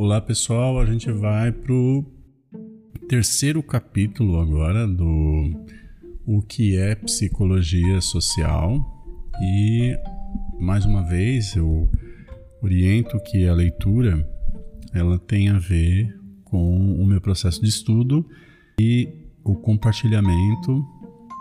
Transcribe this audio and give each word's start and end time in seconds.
Olá 0.00 0.20
pessoal, 0.20 0.78
a 0.78 0.86
gente 0.86 1.10
vai 1.10 1.50
pro 1.50 2.04
terceiro 3.08 3.60
capítulo 3.64 4.38
agora 4.38 4.86
do 4.86 5.50
o 6.24 6.40
que 6.40 6.78
é 6.78 6.94
psicologia 6.94 8.00
social. 8.00 8.78
E 9.42 9.98
mais 10.60 10.84
uma 10.84 11.02
vez 11.02 11.56
eu 11.56 11.90
oriento 12.62 13.18
que 13.24 13.48
a 13.48 13.52
leitura 13.52 14.24
ela 14.94 15.18
tem 15.18 15.48
a 15.48 15.58
ver 15.58 16.16
com 16.44 16.94
o 16.94 17.04
meu 17.04 17.20
processo 17.20 17.60
de 17.60 17.68
estudo 17.68 18.24
e 18.80 19.08
o 19.42 19.56
compartilhamento 19.56 20.86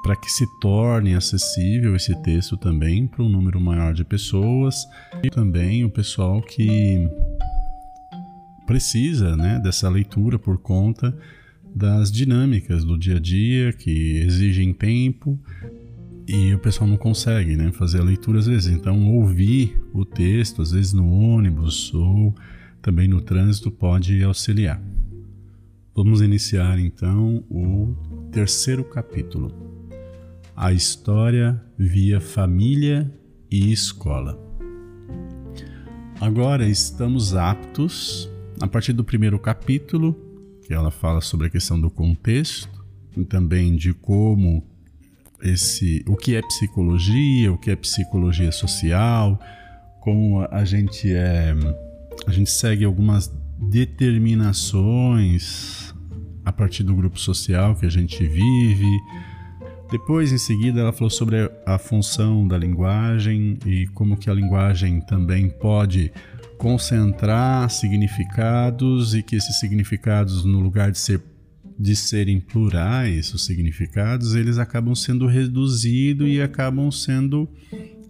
para 0.02 0.16
que 0.16 0.32
se 0.32 0.48
torne 0.60 1.14
acessível 1.14 1.96
esse 1.96 2.20
texto 2.24 2.58
também 2.58 3.06
para 3.06 3.24
um 3.24 3.30
número 3.30 3.62
maior 3.62 3.94
de 3.94 4.04
pessoas 4.04 4.76
e 5.24 5.30
também 5.30 5.86
o 5.86 5.92
pessoal 5.92 6.42
que 6.42 7.08
precisa 8.68 9.36
né, 9.36 9.60
dessa 9.64 9.90
leitura 9.90 10.38
por 10.38 10.60
conta 10.60 11.18
das 11.74 12.12
dinâmicas 12.12 12.84
do 12.84 12.98
dia 12.98 13.16
a 13.16 13.20
dia 13.20 13.74
que 13.74 14.18
exigem 14.18 14.74
tempo 14.74 15.40
e 16.28 16.54
o 16.54 16.60
pessoal 16.60 16.90
não 16.90 16.98
consegue 16.98 17.56
né, 17.56 17.72
fazer 17.72 18.02
a 18.02 18.04
leitura 18.04 18.40
às 18.40 18.48
vezes. 18.48 18.68
Então, 18.68 19.08
ouvir 19.16 19.80
o 19.94 20.04
texto, 20.04 20.62
às 20.62 20.72
vezes 20.72 20.92
no 20.92 21.10
ônibus 21.10 21.94
ou 21.94 22.36
também 22.82 23.08
no 23.08 23.22
trânsito, 23.22 23.72
pode 23.72 24.22
auxiliar. 24.22 24.82
Vamos 25.96 26.22
iniciar 26.22 26.78
então 26.80 27.44
o 27.50 27.96
terceiro 28.32 28.84
capítulo: 28.84 29.52
A 30.56 30.74
história 30.74 31.60
via 31.78 32.20
família 32.20 33.10
e 33.50 33.72
escola. 33.72 34.38
Agora 36.20 36.68
estamos 36.68 37.36
aptos, 37.36 38.30
a 38.60 38.68
partir 38.68 38.94
do 38.94 39.04
primeiro 39.04 39.40
capítulo, 39.40 40.16
que 40.66 40.74
ela 40.74 40.92
fala 40.92 41.22
sobre 41.22 41.48
a 41.48 41.50
questão 41.50 41.80
do 41.80 41.90
contexto 41.90 42.70
e 43.16 43.24
também 43.24 43.76
de 43.76 43.94
como 43.94 44.64
esse, 45.42 46.04
o 46.08 46.16
que 46.16 46.36
é 46.36 46.42
psicologia, 46.42 47.52
o 47.52 47.58
que 47.58 47.72
é 47.72 47.76
psicologia 47.76 48.52
social, 48.52 49.40
como 50.02 50.46
a 50.50 50.66
gente 50.66 51.14
é, 51.14 51.54
a 52.26 52.32
gente 52.32 52.50
segue 52.50 52.84
algumas 52.84 53.32
determinações 53.60 55.94
a 56.44 56.52
partir 56.52 56.84
do 56.84 56.96
grupo 56.96 57.20
social 57.20 57.76
que 57.76 57.86
a 57.86 57.90
gente 57.90 58.26
vive. 58.26 58.88
Depois, 59.92 60.32
em 60.32 60.38
seguida, 60.38 60.82
ela 60.82 60.92
falou 60.92 61.10
sobre 61.10 61.50
a 61.66 61.78
função 61.78 62.48
da 62.48 62.58
linguagem 62.58 63.58
e 63.66 63.88
como 63.88 64.18
que 64.18 64.30
a 64.30 64.34
linguagem 64.34 65.02
também 65.02 65.50
pode 65.50 66.12
concentrar 66.58 67.70
significados 67.70 69.14
e 69.14 69.22
que 69.22 69.36
esses 69.36 69.60
significados, 69.60 70.44
no 70.44 70.60
lugar 70.60 70.92
de 70.92 71.00
ser 71.00 71.22
de 71.80 71.96
serem 71.96 72.40
plurais 72.40 73.32
os 73.34 73.46
significados, 73.46 74.34
eles 74.34 74.58
acabam 74.58 74.96
sendo 74.96 75.28
reduzidos 75.28 76.28
e 76.28 76.42
acabam 76.42 76.92
sendo 76.92 77.48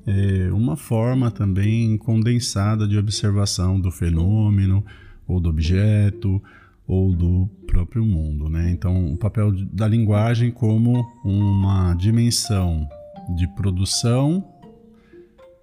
é, 0.06 0.50
uma 0.54 0.78
forma 0.78 1.30
também 1.30 1.98
condensada 1.98 2.88
de 2.88 2.98
observação 2.98 3.78
do 3.78 3.92
fenômeno 3.92 4.86
ou 5.28 5.40
do 5.42 5.50
objeto 5.50 6.42
ou 6.88 7.14
do 7.14 7.50
próprio 7.68 8.06
mundo, 8.06 8.48
né? 8.48 8.72
Então, 8.72 9.12
o 9.12 9.18
papel 9.18 9.52
da 9.52 9.86
linguagem 9.86 10.50
como 10.50 11.06
uma 11.26 11.94
dimensão 11.96 12.88
de 13.36 13.46
produção 13.56 14.57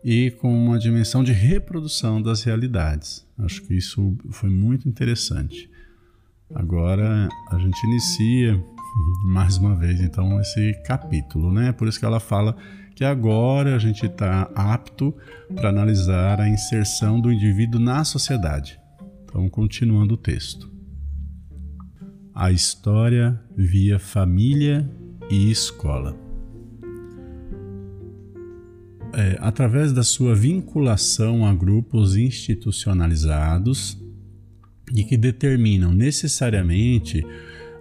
e 0.04 0.30
com 0.30 0.54
uma 0.54 0.78
dimensão 0.78 1.24
de 1.24 1.32
reprodução 1.32 2.20
das 2.20 2.42
realidades. 2.42 3.26
Acho 3.38 3.62
que 3.62 3.74
isso 3.74 4.14
foi 4.30 4.50
muito 4.50 4.86
interessante. 4.86 5.70
Agora 6.54 7.26
a 7.50 7.58
gente 7.58 7.82
inicia 7.86 8.62
mais 9.32 9.56
uma 9.56 9.74
vez 9.74 10.00
então 10.00 10.38
esse 10.38 10.74
capítulo, 10.84 11.50
né? 11.50 11.72
Por 11.72 11.88
isso 11.88 11.98
que 11.98 12.04
ela 12.04 12.20
fala 12.20 12.54
que 12.94 13.02
agora 13.02 13.74
a 13.74 13.78
gente 13.78 14.04
está 14.04 14.42
apto 14.54 15.12
para 15.54 15.70
analisar 15.70 16.38
a 16.38 16.48
inserção 16.48 17.18
do 17.18 17.32
indivíduo 17.32 17.80
na 17.80 18.04
sociedade. 18.04 18.78
Então, 19.24 19.48
continuando 19.48 20.14
o 20.14 20.18
texto. 20.18 20.70
A 22.32 22.52
história 22.52 23.40
via 23.56 23.98
família 23.98 24.88
e 25.28 25.50
escola. 25.50 26.23
É, 29.16 29.38
através 29.40 29.92
da 29.92 30.02
sua 30.02 30.34
vinculação 30.34 31.46
a 31.46 31.54
grupos 31.54 32.16
institucionalizados, 32.16 33.96
e 34.92 35.04
que 35.04 35.16
determinam 35.16 35.92
necessariamente 35.92 37.24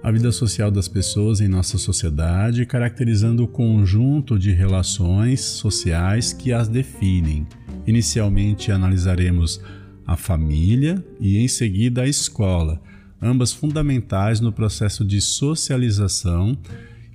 a 0.01 0.11
vida 0.11 0.31
social 0.31 0.69
das 0.69 0.87
pessoas 0.87 1.39
em 1.39 1.47
nossa 1.47 1.77
sociedade, 1.77 2.65
caracterizando 2.65 3.43
o 3.43 3.47
conjunto 3.47 4.37
de 4.37 4.51
relações 4.51 5.41
sociais 5.41 6.33
que 6.33 6.51
as 6.51 6.67
definem. 6.67 7.47
Inicialmente 7.87 8.71
analisaremos 8.71 9.61
a 10.05 10.17
família 10.17 11.03
e 11.19 11.37
em 11.37 11.47
seguida 11.47 12.01
a 12.01 12.07
escola, 12.07 12.81
ambas 13.21 13.53
fundamentais 13.53 14.41
no 14.41 14.51
processo 14.51 15.05
de 15.05 15.21
socialização 15.21 16.57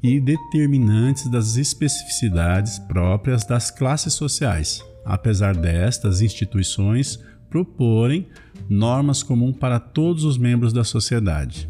e 0.02 0.20
determinantes 0.20 1.30
das 1.30 1.56
especificidades 1.56 2.78
próprias 2.78 3.44
das 3.44 3.70
classes 3.70 4.14
sociais. 4.14 4.82
Apesar 5.04 5.56
destas 5.56 6.20
instituições 6.20 7.18
proporem 7.48 8.28
normas 8.68 9.22
comuns 9.22 9.56
para 9.56 9.80
todos 9.80 10.24
os 10.24 10.36
membros 10.36 10.72
da 10.72 10.84
sociedade. 10.84 11.68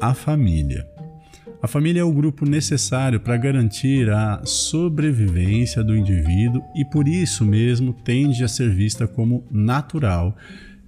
A 0.00 0.14
família. 0.14 0.88
A 1.62 1.68
família 1.68 2.00
é 2.00 2.04
o 2.04 2.12
grupo 2.12 2.48
necessário 2.48 3.20
para 3.20 3.36
garantir 3.36 4.08
a 4.08 4.40
sobrevivência 4.46 5.84
do 5.84 5.94
indivíduo 5.94 6.62
e 6.74 6.86
por 6.86 7.06
isso 7.06 7.44
mesmo 7.44 7.92
tende 7.92 8.42
a 8.42 8.48
ser 8.48 8.70
vista 8.70 9.06
como 9.06 9.46
natural 9.50 10.34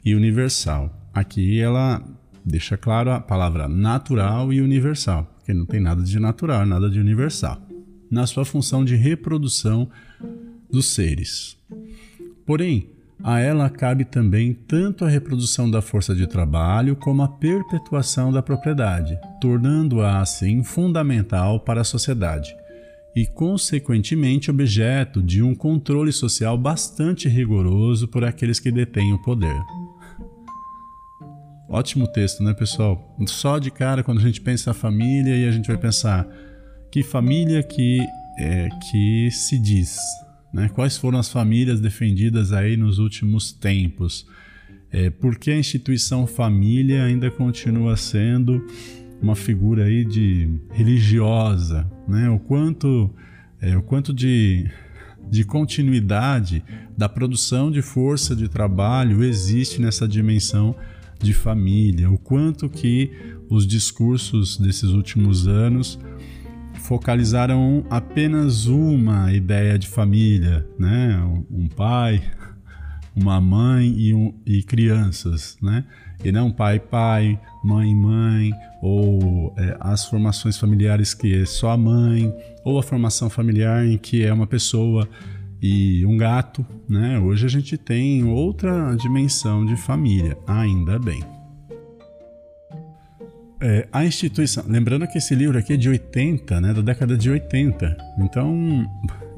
e 0.03 0.15
universal. 0.15 1.11
Aqui 1.13 1.61
ela 1.61 2.03
deixa 2.45 2.77
claro 2.77 3.11
a 3.11 3.21
palavra 3.21 3.69
natural 3.69 4.53
e 4.53 4.61
universal, 4.61 5.25
porque 5.37 5.55
não 5.55 5.67
tem 5.67 5.81
nada 5.81 6.03
de 6.03 6.19
natural, 6.19 6.67
nada 6.67 6.89
de 6.89 6.99
universal. 6.99 7.61
Na 8.11 8.27
sua 8.27 8.45
função 8.45 8.85
de 8.85 8.95
reprodução 8.95 9.89
dos 10.71 10.95
seres. 10.95 11.57
Porém, 12.45 12.91
a 13.23 13.39
ela 13.39 13.71
cabe 13.71 14.05
também 14.05 14.53
tanto 14.53 15.05
a 15.05 15.09
reprodução 15.09 15.71
da 15.71 15.81
força 15.81 16.15
de 16.15 16.27
trabalho 16.27 16.97
como 16.97 17.23
a 17.23 17.29
perpetuação 17.29 18.33
da 18.33 18.43
propriedade, 18.43 19.17
tornando-a 19.41 20.21
assim 20.21 20.65
fundamental 20.65 21.61
para 21.61 21.83
a 21.83 21.85
sociedade 21.85 22.55
e, 23.15 23.27
consequentemente, 23.27 24.51
objeto 24.51 25.23
de 25.23 25.43
um 25.43 25.55
controle 25.55 26.13
social 26.13 26.57
bastante 26.57 27.29
rigoroso 27.29 28.09
por 28.09 28.25
aqueles 28.25 28.59
que 28.59 28.73
detêm 28.73 29.13
o 29.13 29.23
poder. 29.23 29.61
Ótimo 31.73 32.07
texto, 32.07 32.43
né, 32.45 32.53
pessoal? 32.53 33.17
Só 33.27 33.59
de 33.59 33.71
cara, 33.71 34.03
quando 34.03 34.19
a 34.19 34.23
gente 34.23 34.43
pensa 34.43 34.69
na 34.69 34.75
família, 34.75 35.35
e 35.35 35.49
a 35.49 35.51
gente 35.51 35.69
vai 35.69 35.79
pensar 35.79 36.29
que 36.91 37.03
família 37.03 37.63
que, 37.63 37.99
é, 38.39 38.69
que 38.69 39.31
se 39.31 39.59
diz, 39.59 39.97
né? 40.53 40.69
Quais 40.75 40.99
foram 40.99 41.19
as 41.19 41.33
famílias 41.33 41.81
defendidas 41.81 42.53
aí 42.53 42.77
nos 42.77 42.99
últimos 42.99 43.53
tempos? 43.53 44.27
É, 44.93 45.09
por 45.09 45.39
que 45.39 45.51
a 45.51 45.57
instituição 45.57 46.27
família 46.27 47.05
ainda 47.05 47.31
continua 47.31 47.97
sendo 47.97 48.63
uma 49.23 49.35
figura 49.35 49.85
aí 49.85 50.05
de 50.05 50.51
religiosa? 50.73 51.91
Né? 52.07 52.29
O 52.29 52.39
quanto, 52.39 53.11
é, 53.63 53.75
o 53.79 53.83
quanto 53.83 54.13
de, 54.13 54.71
de 55.31 55.43
continuidade 55.43 56.63
da 56.95 57.09
produção 57.09 57.71
de 57.71 57.81
força 57.81 58.37
de 58.37 58.47
trabalho 58.47 59.25
existe 59.25 59.81
nessa 59.81 60.07
dimensão 60.07 60.77
de 61.23 61.33
família? 61.33 62.11
O 62.11 62.19
quanto 62.19 62.69
que 62.69 63.11
os 63.49 63.67
discursos 63.67 64.57
desses 64.57 64.91
últimos 64.91 65.47
anos 65.47 65.99
focalizaram 66.75 67.85
apenas 67.89 68.67
uma 68.67 69.33
ideia 69.33 69.79
de 69.79 69.89
família, 69.89 70.67
né? 70.79 71.17
Um 71.51 71.69
pai, 71.69 72.23
uma 73.15 73.41
mãe 73.41 73.95
e, 73.97 74.15
um, 74.15 74.35
e 74.45 74.63
crianças, 74.63 75.57
né? 75.63 75.85
E 76.25 76.31
não 76.33 76.51
pai, 76.51 76.79
pai, 76.79 77.39
mãe, 77.65 77.95
mãe, 77.95 78.53
ou 78.81 79.55
é, 79.57 79.77
as 79.81 80.07
formações 80.07 80.57
familiares 80.57 81.15
que 81.15 81.43
é 81.43 81.45
só 81.45 81.71
a 81.71 81.77
mãe, 81.77 82.33
ou 82.65 82.79
a 82.79 82.83
formação 82.83 83.29
familiar 83.29 83.85
em 83.87 83.99
que 83.99 84.25
é 84.25 84.33
uma 84.33 84.47
pessoa 84.47 85.09
e 85.63 86.05
um 86.05 86.17
gato, 86.17 86.67
né? 86.89 87.19
Hoje 87.21 87.47
a 87.47 87.49
gente 87.49 87.79
tem 87.79 88.25
outra 88.25 88.95
dimensão 88.97 89.65
de 89.65 89.77
família, 89.77 90.37
ainda 90.47 90.99
bem. 90.99 91.23
é, 93.63 93.87
a 93.93 94.05
instituição. 94.05 94.65
Lembrando 94.67 95.07
que 95.07 95.19
esse 95.19 95.37
livro 95.37 95.57
aqui 95.57 95.75
é 95.75 95.77
de 95.77 95.89
80, 95.89 96.61
né? 96.61 96.75
Da 96.75 96.83
década 96.83 97.17
de 97.17 97.31
80. 97.31 97.97
Então, 98.19 98.91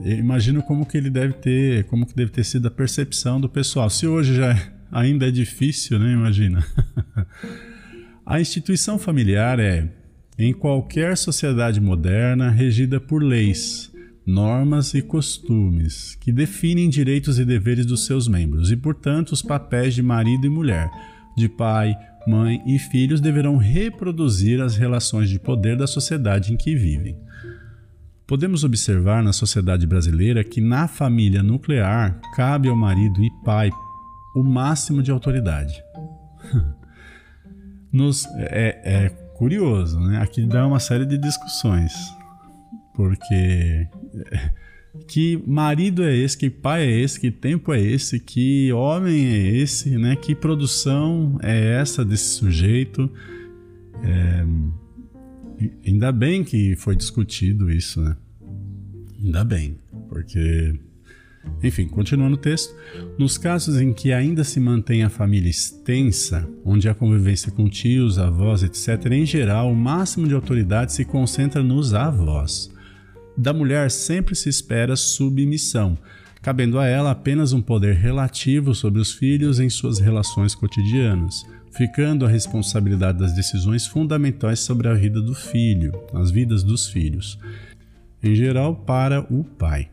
imagino 0.03 0.63
como 0.63 0.87
que 0.87 0.97
ele 0.97 1.11
deve 1.11 1.35
ter, 1.35 1.85
como 1.85 2.07
que 2.07 2.17
deve 2.17 2.31
ter 2.31 2.43
sido 2.43 2.67
a 2.67 2.71
percepção 2.71 3.39
do 3.39 3.49
pessoal. 3.51 3.91
Se 3.91 4.07
hoje 4.07 4.35
já 4.35 4.57
ainda 4.91 5.29
é 5.29 5.31
difícil, 5.31 5.99
né? 5.99 6.13
Imagina. 6.13 6.65
a 8.25 8.41
instituição 8.41 8.99
familiar 8.99 9.61
é, 9.61 9.87
em 10.39 10.55
qualquer 10.55 11.19
sociedade 11.19 11.79
moderna, 11.79 12.49
regida 12.49 12.99
por 12.99 13.23
leis, 13.23 13.93
normas 14.27 14.95
e 14.95 15.03
costumes 15.03 16.17
que 16.21 16.33
definem 16.33 16.89
direitos 16.89 17.39
e 17.39 17.45
deveres 17.45 17.85
dos 17.85 18.07
seus 18.07 18.27
membros 18.27 18.71
e, 18.71 18.77
portanto, 18.77 19.33
os 19.33 19.43
papéis 19.43 19.95
de 19.95 20.03
marido 20.03 20.47
e 20.47 20.51
mulher, 20.51 20.91
de 21.37 21.49
pai, 21.49 21.95
mãe 22.27 22.63
e 22.67 22.79
filhos 22.79 23.21
deverão 23.21 23.57
reproduzir 23.57 24.61
as 24.61 24.77
relações 24.77 25.29
de 25.29 25.39
poder 25.39 25.77
da 25.77 25.87
sociedade 25.87 26.53
em 26.53 26.57
que 26.57 26.75
vivem. 26.75 27.19
Podemos 28.27 28.65
observar 28.65 29.23
na 29.23 29.35
sociedade 29.35 29.87
brasileira 29.87 30.43
que 30.43 30.61
na 30.61 30.89
família 30.89 31.43
nuclear 31.43 32.19
cabe 32.35 32.69
ao 32.69 32.77
marido 32.77 33.23
e 33.23 33.31
pai 33.45 33.71
o 34.35 34.43
máximo 34.43 35.03
de 35.03 35.11
autoridade. 35.11 35.83
Nos, 37.93 38.27
é, 38.37 39.05
é 39.05 39.09
curioso, 39.37 40.01
né? 40.01 40.21
Aqui 40.21 40.45
dá 40.47 40.67
uma 40.67 40.81
série 40.81 41.05
de 41.05 41.19
discussões, 41.19 41.93
porque 42.95 43.87
que 45.07 45.43
marido 45.47 46.03
é 46.03 46.17
esse, 46.17 46.37
que 46.37 46.49
pai 46.49 46.83
é 46.83 47.01
esse, 47.01 47.21
que 47.21 47.31
tempo 47.31 47.73
é 47.73 47.81
esse, 47.81 48.19
que 48.19 48.73
homem 48.73 49.27
é 49.27 49.57
esse, 49.57 49.97
né? 49.97 50.17
Que 50.17 50.35
produção 50.35 51.39
é 51.43 51.81
essa 51.81 52.05
desse 52.05 52.31
sujeito? 52.31 53.11
É... 54.03 54.45
Ainda 55.87 56.13
bem 56.13 56.45
que 56.45 56.77
foi 56.77 56.97
discutido 56.97 57.71
isso, 57.71 58.01
né? 58.01 58.17
Ainda 59.23 59.45
bem, 59.45 59.79
porque 60.09 60.75
enfim, 61.63 61.87
continuando 61.87 62.35
o 62.35 62.39
texto, 62.39 62.75
nos 63.19 63.39
casos 63.39 63.81
em 63.81 63.93
que 63.93 64.13
ainda 64.13 64.45
se 64.45 64.61
mantém 64.61 65.03
a 65.03 65.09
família 65.09 65.49
extensa, 65.49 66.49
onde 66.65 66.89
a 66.89 66.95
convivência 66.95 67.51
com 67.51 67.69
tios, 67.69 68.19
avós, 68.19 68.63
etc., 68.63 69.13
em 69.13 69.25
geral, 69.25 69.71
o 69.71 69.77
máximo 69.77 70.27
de 70.29 70.35
autoridade 70.35 70.93
se 70.93 71.05
concentra 71.05 71.63
nos 71.63 71.95
avós. 71.95 72.74
Da 73.37 73.53
mulher 73.53 73.91
sempre 73.91 74.35
se 74.35 74.49
espera 74.49 74.97
submissão, 74.97 75.99
cabendo 76.41 76.79
a 76.79 76.87
ela 76.87 77.11
apenas 77.11 77.53
um 77.53 77.61
poder 77.61 77.95
relativo 77.95 78.75
sobre 78.75 79.01
os 79.01 79.13
filhos 79.13 79.59
em 79.59 79.69
suas 79.69 79.99
relações 79.99 80.55
cotidianas, 80.55 81.45
ficando 81.73 82.25
a 82.25 82.29
responsabilidade 82.29 83.19
das 83.19 83.35
decisões 83.35 83.87
fundamentais 83.87 84.61
sobre 84.61 84.89
a 84.89 84.95
vida 84.95 85.21
do 85.21 85.35
filho, 85.35 85.93
as 86.13 86.31
vidas 86.31 86.63
dos 86.63 86.89
filhos, 86.89 87.39
em 88.23 88.35
geral 88.35 88.77
para 88.77 89.21
o 89.33 89.43
pai. 89.43 89.89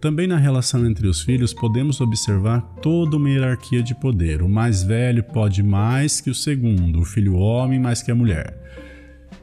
Também 0.00 0.28
na 0.28 0.36
relação 0.36 0.86
entre 0.86 1.08
os 1.08 1.22
filhos 1.22 1.52
podemos 1.52 2.00
observar 2.00 2.60
toda 2.80 3.16
uma 3.16 3.30
hierarquia 3.30 3.82
de 3.82 3.96
poder. 3.96 4.42
O 4.42 4.48
mais 4.48 4.82
velho 4.82 5.24
pode 5.24 5.60
mais 5.60 6.20
que 6.20 6.30
o 6.30 6.34
segundo, 6.34 7.00
o 7.00 7.04
filho 7.04 7.34
homem 7.34 7.80
mais 7.80 8.00
que 8.00 8.10
a 8.10 8.14
mulher. 8.14 8.56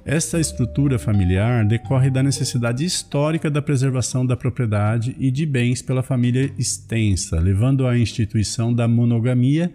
Esta 0.05 0.39
estrutura 0.39 0.99
familiar 0.99 1.65
decorre 1.65 2.11
da 2.11 2.21
necessidade 2.21 2.85
histórica 2.85 3.49
da 3.49 3.59
preservação 3.59 4.23
da 4.23 4.37
propriedade 4.37 5.15
e 5.17 5.31
de 5.31 5.47
bens 5.47 5.81
pela 5.81 6.03
família 6.03 6.53
extensa, 6.59 7.39
levando 7.39 7.87
à 7.87 7.97
instituição 7.97 8.71
da 8.71 8.87
monogamia 8.87 9.73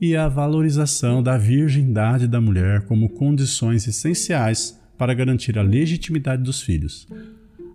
e 0.00 0.16
à 0.16 0.26
valorização 0.26 1.22
da 1.22 1.36
virgindade 1.36 2.26
da 2.26 2.40
mulher 2.40 2.86
como 2.86 3.10
condições 3.10 3.86
essenciais 3.86 4.80
para 4.96 5.12
garantir 5.12 5.58
a 5.58 5.62
legitimidade 5.62 6.42
dos 6.42 6.62
filhos, 6.62 7.06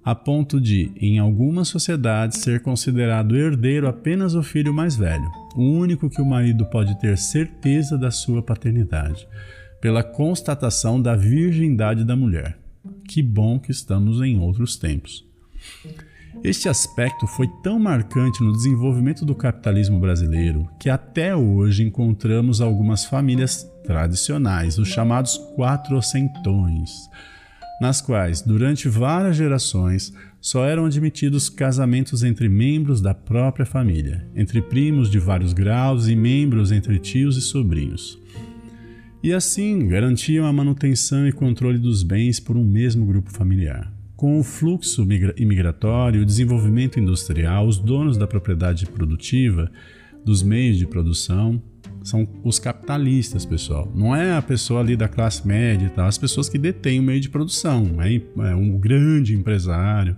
a 0.04 0.16
ponto 0.16 0.60
de, 0.60 0.92
em 1.00 1.20
algumas 1.20 1.68
sociedades, 1.68 2.40
ser 2.40 2.62
considerado 2.62 3.38
herdeiro 3.38 3.88
apenas 3.88 4.34
o 4.34 4.42
filho 4.42 4.74
mais 4.74 4.96
velho, 4.96 5.30
o 5.56 5.62
único 5.62 6.10
que 6.10 6.22
o 6.24 6.26
marido 6.26 6.66
pode 6.66 7.00
ter 7.00 7.20
certeza 7.20 8.00
da 8.00 8.10
sua 8.10 8.42
paternidade 8.42 9.28
pela 9.84 10.02
constatação 10.02 11.02
da 11.02 11.14
virgindade 11.14 12.06
da 12.06 12.16
mulher. 12.16 12.58
Que 13.06 13.22
bom 13.22 13.60
que 13.60 13.70
estamos 13.70 14.22
em 14.22 14.40
outros 14.40 14.78
tempos. 14.78 15.26
Este 16.42 16.70
aspecto 16.70 17.28
foi 17.28 17.50
tão 17.62 17.78
marcante 17.78 18.42
no 18.42 18.54
desenvolvimento 18.54 19.26
do 19.26 19.36
capitalismo 19.36 20.00
brasileiro 20.00 20.70
que 20.80 20.90
até 20.90 21.36
hoje 21.36 21.84
encontramos 21.84 22.62
algumas 22.62 23.04
famílias 23.04 23.70
tradicionais, 23.84 24.78
os 24.78 24.88
chamados 24.88 25.38
quatrocentões, 25.58 26.90
nas 27.82 28.00
quais, 28.00 28.42
durante 28.42 28.88
várias 28.88 29.36
gerações, 29.36 30.14
só 30.40 30.66
eram 30.66 30.86
admitidos 30.86 31.50
casamentos 31.50 32.24
entre 32.24 32.48
membros 32.48 33.02
da 33.02 33.14
própria 33.14 33.66
família, 33.66 34.26
entre 34.34 34.62
primos 34.62 35.12
de 35.12 35.20
vários 35.20 35.52
graus 35.52 36.08
e 36.08 36.16
membros 36.16 36.72
entre 36.72 37.00
tios 37.00 37.36
e 37.36 37.42
sobrinhos 37.42 38.24
e 39.24 39.32
assim 39.32 39.88
garantiam 39.88 40.46
a 40.46 40.52
manutenção 40.52 41.26
e 41.26 41.32
controle 41.32 41.80
dos 41.80 42.04
bens 42.04 42.42
por 42.42 42.58
um 42.58 42.64
mesmo 42.66 43.06
grupo 43.06 43.32
familiar. 43.32 43.90
Com 44.18 44.38
o 44.38 44.44
fluxo 44.44 45.08
imigratório 45.38 46.20
e 46.20 46.24
o 46.24 46.26
desenvolvimento 46.26 47.00
industrial, 47.00 47.66
os 47.66 47.80
donos 47.80 48.18
da 48.18 48.28
propriedade 48.28 48.86
produtiva, 48.86 49.72
dos 50.26 50.44
meios 50.44 50.78
de 50.78 50.86
produção, 50.86 51.62
são 52.04 52.28
os 52.44 52.60
capitalistas, 52.60 53.46
pessoal. 53.46 53.90
Não 53.96 54.14
é 54.14 54.36
a 54.36 54.42
pessoa 54.42 54.82
ali 54.82 54.98
da 54.98 55.08
classe 55.08 55.48
média, 55.48 55.90
tá? 55.90 56.06
as 56.06 56.18
pessoas 56.18 56.50
que 56.50 56.58
detêm 56.58 57.00
o 57.00 57.04
meio 57.04 57.22
de 57.22 57.30
produção. 57.30 58.02
É, 58.02 58.16
é 58.50 58.56
um 58.56 58.78
grande 58.78 59.34
empresário. 59.34 60.18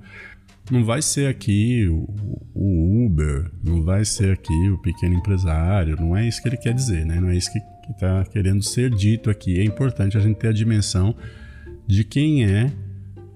Não 0.72 0.84
vai 0.84 1.04
ser 1.04 1.28
aqui 1.28 1.88
o, 1.88 2.08
o 2.56 3.06
Uber, 3.06 3.52
não 3.64 3.84
vai 3.84 4.04
ser 4.04 4.32
aqui 4.32 4.70
o 4.72 4.80
pequeno 4.80 5.14
empresário. 5.14 5.96
Não 6.00 6.18
é 6.18 6.28
isso 6.28 6.42
que 6.42 6.50
ele 6.50 6.58
quer 6.58 6.74
dizer, 6.74 7.06
né? 7.06 7.22
Não 7.22 7.30
é 7.30 7.38
isso 7.38 7.54
que 7.54 7.60
que 7.86 7.92
está 7.92 8.24
querendo 8.26 8.64
ser 8.64 8.90
dito 8.90 9.30
aqui. 9.30 9.60
É 9.60 9.64
importante 9.64 10.18
a 10.18 10.20
gente 10.22 10.38
ter 10.38 10.50
a 10.50 10.54
dimensão 10.54 11.16
de 11.86 12.04
quem 12.04 12.44
é 12.44 12.72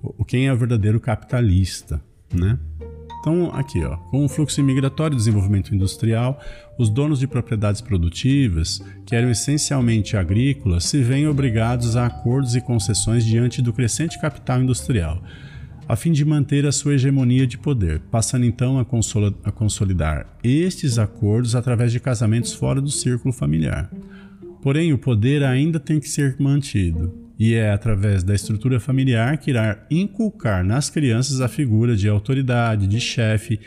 o 0.01 0.25
quem 0.25 0.47
é 0.47 0.53
o 0.53 0.57
verdadeiro 0.57 0.99
capitalista, 0.99 2.01
né? 2.33 2.57
Então, 3.19 3.51
aqui, 3.53 3.83
ó, 3.83 3.97
com 3.97 4.23
o 4.23 4.29
fluxo 4.29 4.63
migratório 4.63 5.13
e 5.13 5.17
desenvolvimento 5.17 5.75
industrial, 5.75 6.39
os 6.77 6.89
donos 6.89 7.19
de 7.19 7.27
propriedades 7.27 7.81
produtivas, 7.81 8.81
que 9.05 9.13
eram 9.13 9.29
essencialmente 9.29 10.15
agrícolas, 10.15 10.85
se 10.85 11.01
veem 11.01 11.27
obrigados 11.27 11.97
a 11.97 12.05
acordos 12.05 12.55
e 12.55 12.61
concessões 12.61 13.25
diante 13.25 13.61
do 13.61 13.73
crescente 13.73 14.17
capital 14.21 14.61
industrial, 14.61 15.21
a 15.85 15.97
fim 15.97 16.13
de 16.13 16.23
manter 16.23 16.65
a 16.65 16.71
sua 16.71 16.93
hegemonia 16.93 17.45
de 17.45 17.57
poder, 17.57 17.99
passando 18.09 18.45
então 18.45 18.79
a, 18.79 18.85
a 19.43 19.51
consolidar 19.51 20.37
estes 20.41 20.97
acordos 20.97 21.55
através 21.55 21.91
de 21.91 21.99
casamentos 21.99 22.53
fora 22.53 22.79
do 22.79 22.91
círculo 22.91 23.33
familiar. 23.33 23.91
Porém, 24.61 24.91
o 24.91 24.97
poder 24.97 25.43
ainda 25.43 25.79
tem 25.79 25.99
que 25.99 26.09
ser 26.09 26.35
mantido, 26.39 27.29
e 27.39 27.53
é 27.53 27.71
através 27.71 28.23
da 28.23 28.35
estrutura 28.35 28.79
familiar 28.79 29.37
que 29.37 29.49
irá 29.49 29.85
inculcar 29.89 30.63
nas 30.63 30.89
crianças 30.89 31.39
a 31.39 31.47
figura 31.47 31.95
de 31.95 32.09
autoridade, 32.09 32.85
de 32.85 32.99
chefe. 32.99 33.59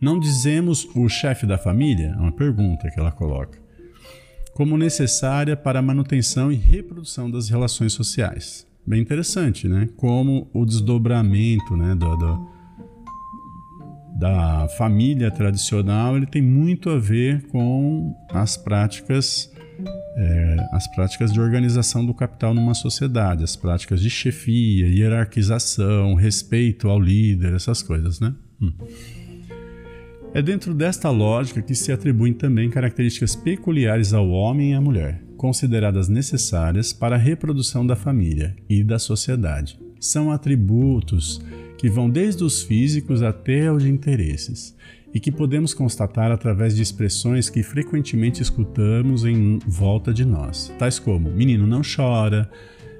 Não 0.00 0.20
dizemos 0.20 0.88
o 0.94 1.08
chefe 1.08 1.44
da 1.44 1.58
família? 1.58 2.14
É 2.16 2.20
uma 2.20 2.30
pergunta 2.30 2.88
que 2.88 3.00
ela 3.00 3.10
coloca. 3.10 3.58
Como 4.54 4.78
necessária 4.78 5.56
para 5.56 5.80
a 5.80 5.82
manutenção 5.82 6.52
e 6.52 6.54
reprodução 6.54 7.28
das 7.28 7.48
relações 7.48 7.92
sociais. 7.92 8.64
Bem 8.86 9.00
interessante, 9.00 9.66
né? 9.66 9.88
Como 9.96 10.48
o 10.54 10.64
desdobramento 10.64 11.76
né, 11.76 11.96
do, 11.96 12.16
do 12.16 12.56
da 14.16 14.66
família 14.78 15.30
tradicional 15.30 16.16
ele 16.16 16.24
tem 16.24 16.40
muito 16.40 16.88
a 16.88 16.98
ver 16.98 17.46
com 17.48 18.14
as 18.30 18.56
práticas 18.56 19.52
é, 20.16 20.56
as 20.72 20.86
práticas 20.88 21.30
de 21.32 21.38
organização 21.38 22.04
do 22.04 22.14
capital 22.14 22.54
numa 22.54 22.74
sociedade, 22.74 23.44
as 23.44 23.54
práticas 23.54 24.00
de 24.00 24.08
chefia, 24.08 24.88
hierarquização, 24.88 26.14
respeito 26.14 26.88
ao 26.88 26.98
líder, 26.98 27.52
essas 27.52 27.82
coisas, 27.82 28.18
né? 28.18 28.34
Hum. 28.60 28.72
É 30.32 30.42
dentro 30.42 30.74
desta 30.74 31.10
lógica 31.10 31.62
que 31.62 31.74
se 31.74 31.92
atribuem 31.92 32.32
também 32.32 32.70
características 32.70 33.36
peculiares 33.36 34.12
ao 34.12 34.28
homem 34.28 34.72
e 34.72 34.74
à 34.74 34.80
mulher, 34.80 35.22
consideradas 35.36 36.08
necessárias 36.08 36.92
para 36.92 37.16
a 37.16 37.18
reprodução 37.18 37.86
da 37.86 37.96
família 37.96 38.56
e 38.68 38.82
da 38.82 38.98
sociedade. 38.98 39.78
São 40.00 40.30
atributos 40.30 41.40
que 41.78 41.90
vão 41.90 42.08
desde 42.08 42.42
os 42.42 42.62
físicos 42.62 43.22
até 43.22 43.70
os 43.70 43.82
de 43.82 43.90
interesses 43.90 44.74
e 45.16 45.18
que 45.18 45.32
podemos 45.32 45.72
constatar 45.72 46.30
através 46.30 46.76
de 46.76 46.82
expressões 46.82 47.48
que 47.48 47.62
frequentemente 47.62 48.42
escutamos 48.42 49.24
em 49.24 49.58
volta 49.66 50.12
de 50.12 50.26
nós, 50.26 50.70
tais 50.78 50.98
como 50.98 51.30
menino 51.30 51.66
não 51.66 51.80
chora, 51.80 52.50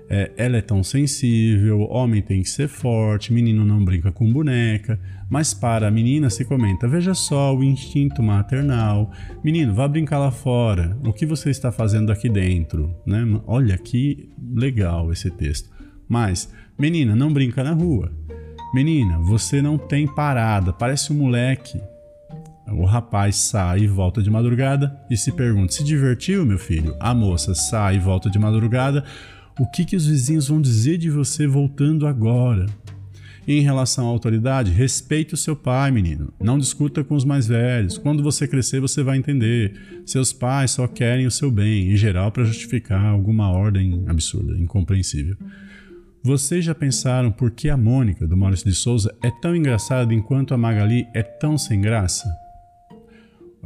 é, 0.08 0.32
ela 0.34 0.56
é 0.56 0.62
tão 0.62 0.82
sensível, 0.82 1.82
homem 1.82 2.22
tem 2.22 2.40
que 2.40 2.48
ser 2.48 2.68
forte, 2.68 3.34
menino 3.34 3.66
não 3.66 3.84
brinca 3.84 4.10
com 4.10 4.32
boneca. 4.32 4.98
Mas 5.28 5.52
para 5.52 5.88
a 5.88 5.90
menina 5.90 6.30
se 6.30 6.42
comenta: 6.42 6.88
veja 6.88 7.12
só 7.12 7.54
o 7.54 7.62
instinto 7.62 8.22
maternal. 8.22 9.10
Menino, 9.44 9.74
vá 9.74 9.86
brincar 9.86 10.18
lá 10.18 10.30
fora. 10.30 10.96
O 11.04 11.12
que 11.12 11.26
você 11.26 11.50
está 11.50 11.70
fazendo 11.70 12.10
aqui 12.10 12.30
dentro? 12.30 12.94
Né? 13.04 13.26
Olha 13.46 13.76
que 13.76 14.30
legal 14.54 15.12
esse 15.12 15.30
texto. 15.30 15.68
Mas, 16.08 16.50
menina, 16.78 17.14
não 17.14 17.30
brinca 17.30 17.62
na 17.62 17.72
rua. 17.72 18.10
Menina, 18.72 19.18
você 19.18 19.60
não 19.60 19.76
tem 19.76 20.06
parada, 20.06 20.72
parece 20.72 21.12
um 21.12 21.16
moleque. 21.16 21.78
O 22.68 22.84
rapaz 22.84 23.36
sai 23.36 23.80
e 23.80 23.86
volta 23.86 24.22
de 24.22 24.30
madrugada 24.30 24.98
e 25.10 25.16
se 25.16 25.32
pergunta: 25.32 25.72
se 25.72 25.84
divertiu, 25.84 26.44
meu 26.44 26.58
filho? 26.58 26.96
A 27.00 27.14
moça 27.14 27.54
sai 27.54 27.96
e 27.96 28.00
volta 28.00 28.28
de 28.28 28.38
madrugada. 28.38 29.04
O 29.58 29.66
que, 29.66 29.84
que 29.84 29.96
os 29.96 30.06
vizinhos 30.06 30.48
vão 30.48 30.60
dizer 30.60 30.98
de 30.98 31.10
você 31.10 31.46
voltando 31.46 32.06
agora? 32.06 32.66
em 33.46 33.60
relação 33.60 34.06
à 34.06 34.08
autoridade, 34.08 34.72
respeite 34.72 35.34
o 35.34 35.36
seu 35.36 35.54
pai, 35.54 35.90
menino. 35.90 36.32
Não 36.40 36.58
discuta 36.58 37.04
com 37.04 37.14
os 37.14 37.24
mais 37.24 37.46
velhos. 37.46 37.96
Quando 37.96 38.22
você 38.22 38.48
crescer, 38.48 38.80
você 38.80 39.02
vai 39.02 39.16
entender. 39.16 40.02
Seus 40.04 40.32
pais 40.32 40.72
só 40.72 40.88
querem 40.88 41.26
o 41.26 41.30
seu 41.30 41.50
bem, 41.50 41.92
em 41.92 41.96
geral, 41.96 42.32
para 42.32 42.44
justificar 42.44 43.04
alguma 43.04 43.50
ordem 43.50 44.04
absurda, 44.08 44.58
incompreensível. 44.58 45.36
Vocês 46.24 46.64
já 46.64 46.74
pensaram 46.74 47.30
por 47.30 47.52
que 47.52 47.68
a 47.68 47.76
Mônica, 47.76 48.26
do 48.26 48.36
Maurício 48.36 48.68
de 48.68 48.74
Souza, 48.74 49.14
é 49.22 49.30
tão 49.30 49.54
engraçada 49.54 50.12
enquanto 50.12 50.52
a 50.52 50.58
Magali 50.58 51.06
é 51.14 51.22
tão 51.22 51.56
sem 51.56 51.80
graça? 51.80 52.28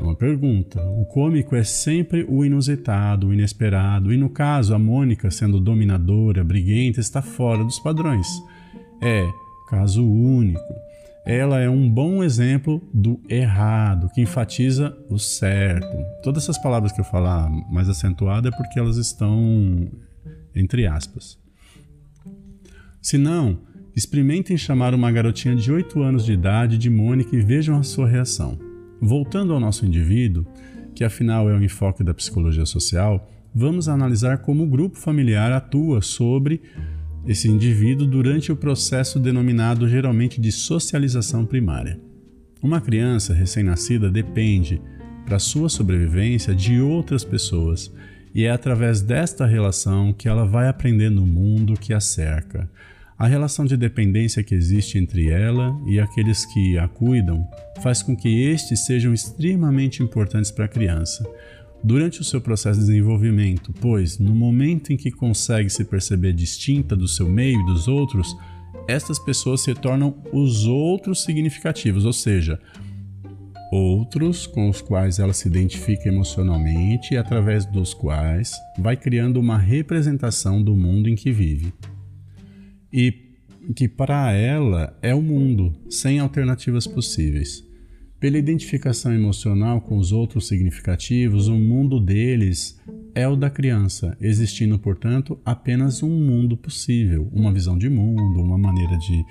É 0.00 0.02
uma 0.02 0.16
pergunta. 0.16 0.82
O 0.82 1.04
cômico 1.04 1.54
é 1.54 1.62
sempre 1.62 2.24
o 2.26 2.42
inusitado, 2.42 3.28
o 3.28 3.34
inesperado, 3.34 4.10
e 4.10 4.16
no 4.16 4.30
caso, 4.30 4.74
a 4.74 4.78
Mônica, 4.78 5.30
sendo 5.30 5.60
dominadora, 5.60 6.42
briguenta, 6.42 7.00
está 7.00 7.20
fora 7.20 7.62
dos 7.62 7.78
padrões. 7.78 8.26
É, 9.02 9.28
caso 9.68 10.02
único. 10.02 10.74
Ela 11.26 11.60
é 11.60 11.68
um 11.68 11.86
bom 11.88 12.24
exemplo 12.24 12.82
do 12.94 13.20
errado, 13.28 14.08
que 14.14 14.22
enfatiza 14.22 14.96
o 15.10 15.18
certo. 15.18 15.86
Todas 16.22 16.44
essas 16.44 16.56
palavras 16.56 16.92
que 16.92 17.00
eu 17.02 17.04
falar 17.04 17.50
mais 17.70 17.86
acentuada 17.86 18.48
é 18.48 18.52
porque 18.52 18.78
elas 18.78 18.96
estão 18.96 19.86
entre 20.54 20.86
aspas. 20.86 21.38
Se 23.02 23.18
não, 23.18 23.60
experimentem 23.94 24.56
chamar 24.56 24.94
uma 24.94 25.12
garotinha 25.12 25.54
de 25.54 25.70
8 25.70 26.02
anos 26.02 26.24
de 26.24 26.32
idade 26.32 26.78
de 26.78 26.88
Mônica 26.88 27.36
e 27.36 27.42
vejam 27.42 27.78
a 27.78 27.82
sua 27.82 28.08
reação. 28.08 28.69
Voltando 29.00 29.52
ao 29.52 29.60
nosso 29.60 29.86
indivíduo, 29.86 30.46
que 30.94 31.04
afinal 31.04 31.48
é 31.48 31.54
o 31.54 31.62
enfoque 31.62 32.04
da 32.04 32.12
psicologia 32.12 32.66
social, 32.66 33.30
vamos 33.54 33.88
analisar 33.88 34.38
como 34.38 34.64
o 34.64 34.66
grupo 34.66 34.98
familiar 34.98 35.50
atua 35.52 36.02
sobre 36.02 36.60
esse 37.26 37.48
indivíduo 37.48 38.06
durante 38.06 38.50
o 38.52 38.56
processo 38.56 39.18
denominado 39.18 39.88
geralmente 39.88 40.40
de 40.40 40.52
socialização 40.52 41.44
primária. 41.44 42.00
Uma 42.62 42.80
criança 42.80 43.32
recém-nascida 43.32 44.10
depende, 44.10 44.80
para 45.24 45.38
sua 45.38 45.68
sobrevivência, 45.68 46.54
de 46.54 46.80
outras 46.80 47.24
pessoas, 47.24 47.92
e 48.34 48.44
é 48.44 48.50
através 48.50 49.00
desta 49.00 49.46
relação 49.46 50.12
que 50.12 50.28
ela 50.28 50.44
vai 50.44 50.68
aprendendo 50.68 51.22
o 51.22 51.26
mundo 51.26 51.74
que 51.74 51.92
a 51.92 52.00
cerca. 52.00 52.70
A 53.20 53.26
relação 53.26 53.66
de 53.66 53.76
dependência 53.76 54.42
que 54.42 54.54
existe 54.54 54.96
entre 54.96 55.28
ela 55.28 55.78
e 55.86 56.00
aqueles 56.00 56.46
que 56.46 56.78
a 56.78 56.88
cuidam 56.88 57.46
faz 57.82 58.02
com 58.02 58.16
que 58.16 58.44
estes 58.44 58.86
sejam 58.86 59.12
extremamente 59.12 60.02
importantes 60.02 60.50
para 60.50 60.64
a 60.64 60.68
criança, 60.68 61.22
durante 61.84 62.22
o 62.22 62.24
seu 62.24 62.40
processo 62.40 62.80
de 62.80 62.86
desenvolvimento, 62.86 63.74
pois 63.78 64.18
no 64.18 64.34
momento 64.34 64.90
em 64.90 64.96
que 64.96 65.10
consegue 65.10 65.68
se 65.68 65.84
perceber 65.84 66.32
distinta 66.32 66.96
do 66.96 67.06
seu 67.06 67.28
meio 67.28 67.60
e 67.60 67.66
dos 67.66 67.88
outros, 67.88 68.34
estas 68.88 69.18
pessoas 69.18 69.60
se 69.60 69.74
tornam 69.74 70.16
os 70.32 70.66
outros 70.66 71.22
significativos, 71.22 72.06
ou 72.06 72.14
seja, 72.14 72.58
outros 73.70 74.46
com 74.46 74.70
os 74.70 74.80
quais 74.80 75.18
ela 75.18 75.34
se 75.34 75.46
identifica 75.46 76.08
emocionalmente 76.08 77.12
e 77.12 77.18
através 77.18 77.66
dos 77.66 77.92
quais 77.92 78.54
vai 78.78 78.96
criando 78.96 79.38
uma 79.38 79.58
representação 79.58 80.62
do 80.62 80.74
mundo 80.74 81.06
em 81.06 81.14
que 81.14 81.30
vive. 81.30 81.70
E 82.92 83.30
que 83.74 83.88
para 83.88 84.32
ela 84.32 84.96
é 85.02 85.14
o 85.14 85.22
mundo, 85.22 85.72
sem 85.88 86.18
alternativas 86.18 86.86
possíveis. 86.86 87.64
Pela 88.18 88.36
identificação 88.36 89.12
emocional 89.12 89.80
com 89.80 89.96
os 89.96 90.12
outros 90.12 90.48
significativos, 90.48 91.48
o 91.48 91.56
mundo 91.56 91.98
deles 91.98 92.78
é 93.14 93.26
o 93.26 93.34
da 93.34 93.48
criança, 93.48 94.16
existindo, 94.20 94.78
portanto, 94.78 95.40
apenas 95.44 96.02
um 96.02 96.10
mundo 96.10 96.56
possível, 96.56 97.28
uma 97.32 97.52
visão 97.52 97.78
de 97.78 97.88
mundo, 97.88 98.40
uma 98.40 98.58
maneira 98.58 98.96
de, 98.98 99.24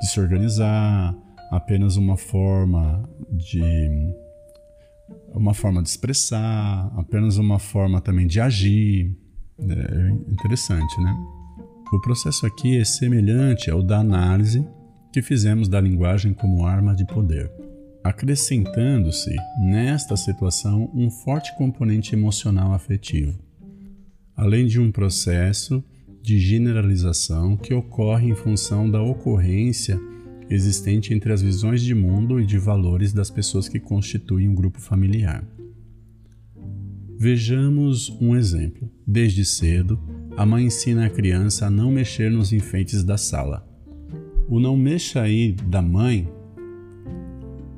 de 0.00 0.06
se 0.10 0.20
organizar, 0.20 1.16
apenas 1.50 1.96
uma 1.96 2.16
forma 2.16 3.08
de 3.30 3.62
uma 5.34 5.54
forma 5.54 5.82
de 5.82 5.88
expressar, 5.88 6.92
apenas 6.96 7.36
uma 7.38 7.58
forma 7.58 8.00
também 8.00 8.26
de 8.26 8.40
agir. 8.40 9.16
É 9.60 10.08
interessante, 10.30 11.00
né? 11.00 11.14
O 11.92 12.00
processo 12.00 12.46
aqui 12.46 12.78
é 12.78 12.84
semelhante 12.84 13.70
ao 13.70 13.82
da 13.82 13.98
análise 13.98 14.66
que 15.12 15.20
fizemos 15.20 15.68
da 15.68 15.80
linguagem 15.80 16.32
como 16.32 16.64
arma 16.64 16.94
de 16.94 17.04
poder 17.04 17.50
acrescentando-se 18.02 19.34
nesta 19.60 20.16
situação 20.16 20.90
um 20.92 21.10
forte 21.10 21.56
componente 21.56 22.14
emocional 22.14 22.72
afetivo, 22.72 23.38
além 24.36 24.66
de 24.66 24.80
um 24.80 24.90
processo 24.90 25.82
de 26.20 26.38
generalização 26.38 27.56
que 27.56 27.72
ocorre 27.72 28.28
em 28.28 28.34
função 28.34 28.90
da 28.90 29.00
ocorrência 29.00 30.00
existente 30.50 31.14
entre 31.14 31.32
as 31.32 31.40
visões 31.40 31.80
de 31.80 31.94
mundo 31.94 32.40
e 32.40 32.44
de 32.44 32.58
valores 32.58 33.12
das 33.12 33.30
pessoas 33.30 33.68
que 33.68 33.80
constituem 33.80 34.48
um 34.48 34.54
grupo 34.54 34.80
familiar. 34.80 35.44
Vejamos 37.16 38.10
um 38.20 38.36
exemplo. 38.36 38.90
Desde 39.06 39.44
cedo, 39.44 39.98
a 40.36 40.46
mãe 40.46 40.64
ensina 40.64 41.06
a 41.06 41.10
criança 41.10 41.66
a 41.66 41.70
não 41.70 41.90
mexer 41.90 42.30
nos 42.30 42.52
enfeites 42.52 43.04
da 43.04 43.18
sala. 43.18 43.66
O 44.48 44.58
não 44.58 44.76
mexa 44.76 45.22
aí 45.22 45.52
da 45.52 45.82
mãe 45.82 46.28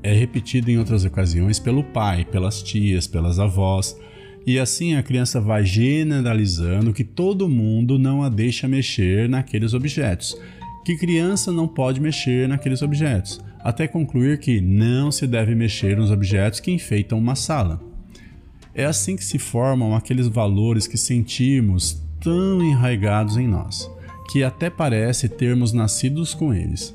é 0.03 0.13
repetido 0.13 0.71
em 0.71 0.79
outras 0.79 1.05
ocasiões 1.05 1.59
pelo 1.59 1.83
pai, 1.83 2.25
pelas 2.25 2.63
tias, 2.63 3.07
pelas 3.07 3.39
avós, 3.39 3.99
e 4.47 4.59
assim 4.59 4.95
a 4.95 5.03
criança 5.03 5.41
vai 5.41 5.65
generalizando 5.65 6.93
que 6.93 7.03
todo 7.03 7.49
mundo 7.49 7.99
não 7.99 8.23
a 8.23 8.29
deixa 8.29 8.69
mexer 8.69 9.29
naqueles 9.29 9.73
objetos, 9.73 10.37
que 10.85 10.97
criança 10.97 11.51
não 11.51 11.67
pode 11.67 12.01
mexer 12.01 12.47
naqueles 12.47 12.83
objetos, 12.83 13.41
até 13.61 13.89
concluir 13.89 14.39
que 14.39 14.61
não 14.61 15.11
se 15.11 15.27
deve 15.27 15.55
mexer 15.55 15.97
nos 15.97 16.11
objetos 16.11 16.61
que 16.61 16.71
enfeitam 16.71 17.19
uma 17.19 17.35
sala. 17.35 17.83
É 18.75 18.85
assim 18.85 19.17
que 19.17 19.25
se 19.25 19.39
formam 19.39 19.95
aqueles 19.95 20.27
valores 20.27 20.87
que 20.87 20.99
sentimos 20.99 22.03
tão 22.25 22.63
enraigados 22.65 23.37
em 23.37 23.47
nós, 23.47 23.91
que 24.33 24.43
até 24.43 24.71
parece 24.71 25.29
termos 25.29 25.75
nascidos 25.75 26.33
com 26.33 26.55
eles. 26.55 26.95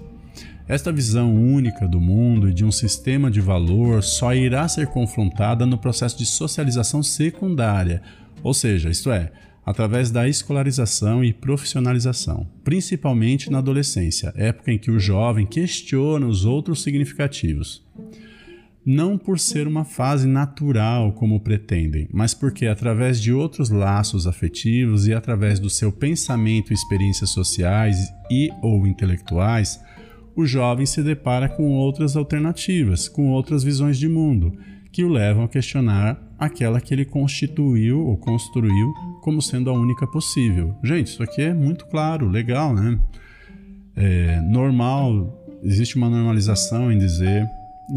Esta 0.67 0.91
visão 0.91 1.35
única 1.35 1.87
do 1.87 2.01
mundo 2.01 2.49
e 2.49 2.53
de 2.53 2.65
um 2.65 2.71
sistema 2.71 3.29
de 3.29 3.39
valor 3.39 4.01
só 4.01 4.33
irá 4.33 4.67
ser 4.67 4.87
confrontada 4.87 5.67
no 5.67 5.77
processo 5.77 6.17
de 6.17 6.25
socialização 6.25 7.03
secundária, 7.03 8.01
ou 8.41 8.55
seja, 8.55 8.89
isto 8.89 9.11
é, 9.11 9.31
através 9.63 10.09
da 10.09 10.27
escolarização 10.27 11.23
e 11.23 11.31
profissionalização, 11.31 12.47
principalmente 12.63 13.51
na 13.51 13.59
adolescência, 13.59 14.33
época 14.35 14.71
em 14.71 14.79
que 14.79 14.89
o 14.89 14.99
jovem 14.99 15.45
questiona 15.45 16.25
os 16.25 16.43
outros 16.43 16.81
significativos. 16.81 17.87
Não 18.85 19.17
por 19.17 19.37
ser 19.37 19.67
uma 19.67 19.83
fase 19.83 20.27
natural 20.27 21.11
como 21.13 21.39
pretendem, 21.39 22.07
mas 22.11 22.33
porque, 22.33 22.65
através 22.65 23.21
de 23.21 23.33
outros 23.33 23.69
laços 23.69 24.25
afetivos 24.25 25.05
e 25.05 25.13
através 25.13 25.59
do 25.59 25.69
seu 25.69 25.91
pensamento 25.91 26.71
e 26.71 26.73
experiências 26.73 27.29
sociais 27.29 28.11
e 28.31 28.49
ou 28.61 28.87
intelectuais, 28.87 29.79
o 30.35 30.45
jovem 30.45 30.85
se 30.85 31.03
depara 31.03 31.49
com 31.49 31.73
outras 31.73 32.15
alternativas, 32.15 33.09
com 33.09 33.29
outras 33.29 33.63
visões 33.63 33.97
de 33.97 34.07
mundo, 34.07 34.57
que 34.91 35.03
o 35.03 35.09
levam 35.09 35.43
a 35.43 35.49
questionar 35.49 36.17
aquela 36.39 36.79
que 36.79 36.93
ele 36.93 37.03
constituiu 37.03 37.99
ou 37.99 38.17
construiu 38.17 38.93
como 39.21 39.41
sendo 39.41 39.69
a 39.69 39.73
única 39.73 40.07
possível. 40.07 40.73
Gente, 40.81 41.07
isso 41.07 41.21
aqui 41.21 41.41
é 41.41 41.53
muito 41.53 41.85
claro, 41.87 42.29
legal, 42.29 42.73
né? 42.73 42.97
É 43.95 44.39
normal, 44.41 45.45
existe 45.61 45.97
uma 45.97 46.09
normalização 46.09 46.89
em 46.89 46.97
dizer 46.97 47.45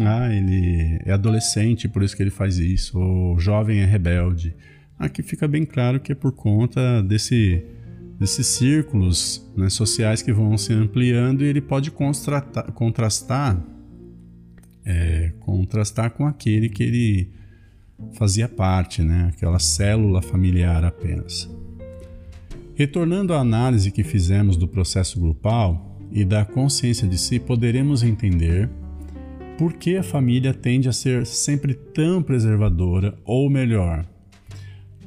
ah, 0.00 0.32
ele 0.32 1.00
é 1.04 1.12
adolescente, 1.12 1.88
por 1.88 2.02
isso 2.02 2.16
que 2.16 2.22
ele 2.22 2.30
faz 2.30 2.58
isso, 2.58 2.98
ou 2.98 3.38
jovem 3.38 3.80
é 3.80 3.84
rebelde. 3.84 4.54
Aqui 4.98 5.22
fica 5.22 5.48
bem 5.48 5.64
claro 5.64 6.00
que 6.00 6.12
é 6.12 6.14
por 6.14 6.32
conta 6.32 7.02
desse 7.02 7.64
desses 8.18 8.46
círculos 8.46 9.44
né, 9.56 9.68
sociais 9.68 10.22
que 10.22 10.32
vão 10.32 10.56
se 10.56 10.72
ampliando 10.72 11.42
e 11.42 11.48
ele 11.48 11.60
pode 11.60 11.90
contrastar 11.90 13.60
é, 14.84 15.32
contrastar 15.40 16.10
com 16.12 16.24
aquele 16.24 16.68
que 16.68 16.84
ele 16.84 17.30
fazia 18.12 18.48
parte, 18.48 19.02
né, 19.02 19.32
aquela 19.34 19.58
célula 19.58 20.22
familiar 20.22 20.84
apenas. 20.84 21.50
Retornando 22.74 23.34
à 23.34 23.40
análise 23.40 23.90
que 23.90 24.04
fizemos 24.04 24.56
do 24.56 24.68
processo 24.68 25.20
grupal 25.20 25.98
e 26.10 26.24
da 26.24 26.44
consciência 26.44 27.08
de 27.08 27.18
si, 27.18 27.38
poderemos 27.40 28.02
entender 28.02 28.70
por 29.62 29.74
que 29.74 29.96
a 29.96 30.02
família 30.02 30.52
tende 30.52 30.88
a 30.88 30.92
ser 30.92 31.24
sempre 31.24 31.72
tão 31.72 32.20
preservadora, 32.20 33.16
ou 33.24 33.48
melhor, 33.48 34.04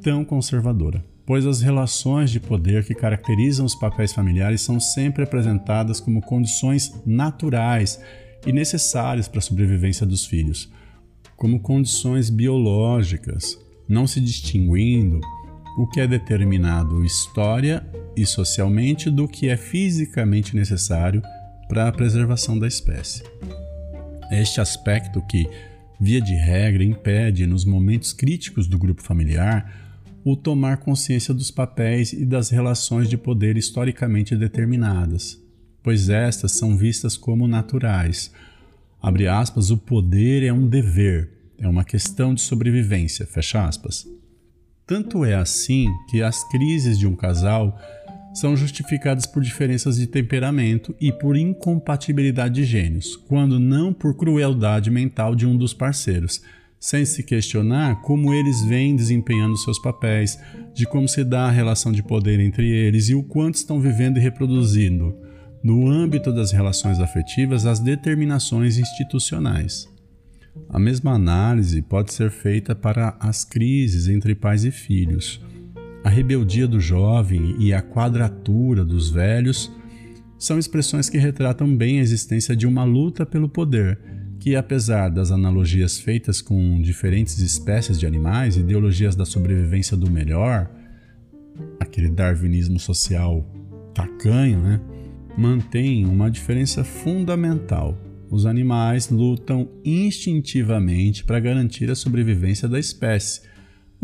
tão 0.02 0.24
conservadora. 0.24 1.04
Pois 1.26 1.46
as 1.46 1.60
relações 1.60 2.32
de 2.32 2.40
poder 2.40 2.86
que 2.86 2.96
caracterizam 2.96 3.66
os 3.66 3.76
papéis 3.76 4.14
familiares 4.14 4.62
são 4.62 4.80
sempre 4.80 5.26
apresentadas 5.26 6.00
como 6.00 6.22
condições 6.22 6.94
naturais 7.06 8.00
e 8.48 8.54
necessárias 8.54 9.28
para 9.28 9.40
a 9.40 9.42
sobrevivência 9.42 10.06
dos 10.06 10.26
filhos, 10.26 10.72
como 11.36 11.60
condições 11.60 12.30
biológicas, 12.30 13.60
não 13.90 14.08
se 14.08 14.22
distinguindo 14.22 15.20
o 15.78 15.86
que 15.86 16.00
é 16.00 16.08
determinado 16.08 17.04
história 17.04 17.86
e 18.16 18.26
socialmente 18.26 19.10
do 19.10 19.28
que 19.28 19.50
é 19.50 19.58
fisicamente 19.58 20.56
necessário 20.56 21.22
para 21.68 21.90
a 21.90 21.92
preservação 21.92 22.58
da 22.58 22.70
espécie. 22.70 23.22
Este 24.42 24.60
aspecto 24.60 25.22
que, 25.22 25.48
via 26.00 26.20
de 26.20 26.36
regra, 26.36 26.84
impede, 26.84 27.48
nos 27.48 27.64
momentos 27.64 28.12
críticos 28.12 28.68
do 28.68 28.78
grupo 28.78 29.02
familiar, 29.02 29.74
o 30.26 30.36
tomar 30.36 30.78
consciência 30.78 31.34
dos 31.34 31.52
papéis 31.52 32.12
e 32.12 32.26
das 32.26 32.50
relações 32.50 33.08
de 33.10 33.18
poder 33.18 33.56
historicamente 33.56 34.36
determinadas, 34.36 35.42
pois 35.82 36.10
estas 36.10 36.52
são 36.52 36.76
vistas 36.76 37.16
como 37.16 37.48
naturais. 37.48 38.32
Abre 39.02 39.28
aspas, 39.28 39.70
o 39.70 39.78
poder 39.78 40.44
é 40.44 40.52
um 40.52 40.68
dever, 40.68 41.30
é 41.58 41.68
uma 41.68 41.86
questão 41.86 42.34
de 42.34 42.42
sobrevivência, 42.42 43.26
fecha 43.26 43.66
aspas. 43.66 44.06
Tanto 44.86 45.24
é 45.24 45.36
assim 45.36 45.88
que 46.10 46.22
as 46.22 46.44
crises 46.50 47.00
de 47.00 47.08
um 47.08 47.16
casal 47.16 47.80
são 48.36 48.56
justificadas 48.56 49.26
por 49.26 49.42
diferenças 49.42 49.98
de 49.98 50.06
temperamento 50.06 50.94
e 51.00 51.12
por 51.12 51.38
incompatibilidade 51.38 52.56
de 52.56 52.66
gênios, 52.66 53.16
quando 53.16 53.60
não 53.60 53.94
por 53.94 54.14
crueldade 54.16 54.92
mental 54.92 55.34
de 55.34 55.48
um 55.48 55.56
dos 55.56 55.74
parceiros, 55.74 56.42
sem 56.78 57.06
se 57.06 57.24
questionar 57.24 58.02
como 58.02 58.34
eles 58.34 58.62
vêm 58.66 58.96
desempenhando 58.96 59.58
seus 59.58 59.80
papéis, 59.80 60.38
de 60.74 60.86
como 60.86 61.08
se 61.08 61.24
dá 61.24 61.46
a 61.46 61.52
relação 61.52 61.94
de 61.94 62.04
poder 62.04 62.40
entre 62.42 62.70
eles 62.70 63.08
e 63.08 63.16
o 63.16 63.24
quanto 63.24 63.56
estão 63.56 63.80
vivendo 63.80 64.18
e 64.18 64.22
reproduzindo, 64.22 65.16
no 65.64 65.88
âmbito 65.90 66.32
das 66.32 66.52
relações 66.52 67.00
afetivas, 67.00 67.66
as 67.66 67.80
determinações 67.80 68.78
institucionais. 68.78 69.88
A 70.70 70.78
mesma 70.78 71.14
análise 71.14 71.82
pode 71.82 72.14
ser 72.14 72.30
feita 72.30 72.76
para 72.76 73.16
as 73.20 73.46
crises 73.46 74.08
entre 74.08 74.36
pais 74.36 74.66
e 74.66 74.72
filhos. 74.72 75.42
A 76.06 76.10
rebeldia 76.10 76.68
do 76.68 76.80
jovem 76.80 77.56
e 77.58 77.74
a 77.74 77.82
quadratura 77.82 78.86
dos 78.86 79.10
velhos 79.10 79.74
são 80.38 80.60
expressões 80.60 81.10
que 81.10 81.18
retratam 81.18 81.76
bem 81.76 81.98
a 81.98 82.04
existência 82.04 82.56
de 82.56 82.68
uma 82.68 82.84
luta 82.84 83.26
pelo 83.26 83.50
poder, 83.50 84.00
que, 84.40 84.56
apesar 84.56 85.10
das 85.10 85.32
analogias 85.32 86.00
feitas 86.00 86.44
com 86.44 86.80
diferentes 86.80 87.40
espécies 87.40 88.00
de 88.00 88.06
animais, 88.06 88.56
ideologias 88.56 89.16
da 89.16 89.26
sobrevivência 89.26 89.98
do 89.98 90.08
melhor, 90.08 90.70
aquele 91.80 92.10
darwinismo 92.10 92.80
social 92.80 93.44
tacanho, 93.92 94.60
né, 94.60 94.80
mantém 95.36 96.06
uma 96.06 96.30
diferença 96.30 96.84
fundamental 96.84 98.00
os 98.30 98.46
animais 98.46 99.10
lutam 99.10 99.70
instintivamente 99.84 101.24
para 101.24 101.40
garantir 101.40 101.90
a 101.90 101.96
sobrevivência 101.96 102.68
da 102.68 102.80
espécie. 102.80 103.42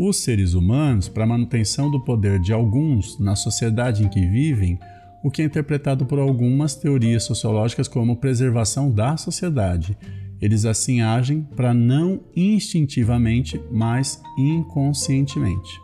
Os 0.04 0.16
seres 0.16 0.54
humanos, 0.54 1.08
para 1.08 1.22
a 1.22 1.26
manutenção 1.28 1.88
do 1.88 2.00
poder 2.00 2.40
de 2.40 2.52
alguns 2.52 3.20
na 3.20 3.36
sociedade 3.36 4.02
em 4.02 4.08
que 4.08 4.26
vivem, 4.26 4.76
o 5.22 5.30
que 5.30 5.40
é 5.40 5.44
interpretado 5.44 6.04
por 6.04 6.18
algumas 6.18 6.74
teorias 6.74 7.22
sociológicas 7.22 7.86
como 7.86 8.16
preservação 8.16 8.90
da 8.90 9.16
sociedade. 9.16 9.96
Eles 10.40 10.64
assim 10.64 11.02
agem 11.02 11.46
para 11.54 11.72
não 11.72 12.20
instintivamente, 12.34 13.62
mas 13.70 14.20
inconscientemente. 14.36 15.80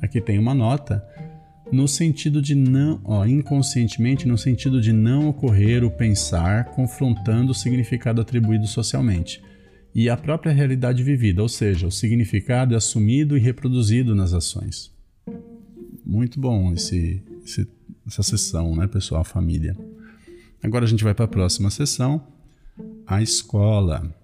Aqui 0.00 0.20
tem 0.20 0.38
uma 0.38 0.54
nota 0.54 1.04
no 1.72 1.88
sentido 1.88 2.40
de 2.40 2.54
não, 2.54 3.00
ó, 3.04 3.26
inconscientemente, 3.26 4.28
no 4.28 4.38
sentido 4.38 4.80
de 4.80 4.92
não 4.92 5.28
ocorrer 5.28 5.82
o 5.82 5.90
pensar 5.90 6.66
confrontando 6.66 7.50
o 7.50 7.54
significado 7.54 8.20
atribuído 8.20 8.68
socialmente 8.68 9.42
e 9.96 10.10
a 10.10 10.16
própria 10.16 10.52
realidade 10.52 11.02
vivida, 11.02 11.40
ou 11.40 11.48
seja, 11.48 11.86
o 11.86 11.90
significado 11.90 12.74
é 12.74 12.76
assumido 12.76 13.34
e 13.34 13.40
reproduzido 13.40 14.14
nas 14.14 14.34
ações. 14.34 14.92
Muito 16.04 16.38
bom 16.38 16.70
esse, 16.74 17.22
esse, 17.42 17.66
essa 18.06 18.22
sessão, 18.22 18.76
né, 18.76 18.86
pessoal, 18.86 19.24
família. 19.24 19.74
Agora 20.62 20.84
a 20.84 20.88
gente 20.88 21.02
vai 21.02 21.14
para 21.14 21.24
a 21.24 21.28
próxima 21.28 21.70
sessão, 21.70 22.22
a 23.06 23.22
escola. 23.22 24.14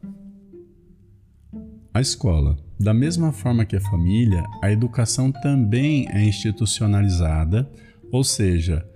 A 1.95 2.03
escola. 2.03 2.59
Da 2.79 2.93
mesma 2.93 3.33
forma 3.33 3.65
que 3.65 3.77
a 3.77 3.81
família, 3.81 4.45
a 4.63 4.71
educação 4.71 5.33
também 5.33 6.07
é 6.11 6.23
institucionalizada, 6.23 7.67
ou 8.11 8.23
seja, 8.23 8.87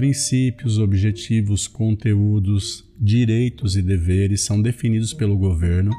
princípios, 0.00 0.78
objetivos, 0.78 1.68
conteúdos, 1.68 2.90
direitos 2.98 3.76
e 3.76 3.82
deveres 3.82 4.40
são 4.40 4.62
definidos 4.62 5.12
pelo 5.12 5.36
governo 5.36 5.90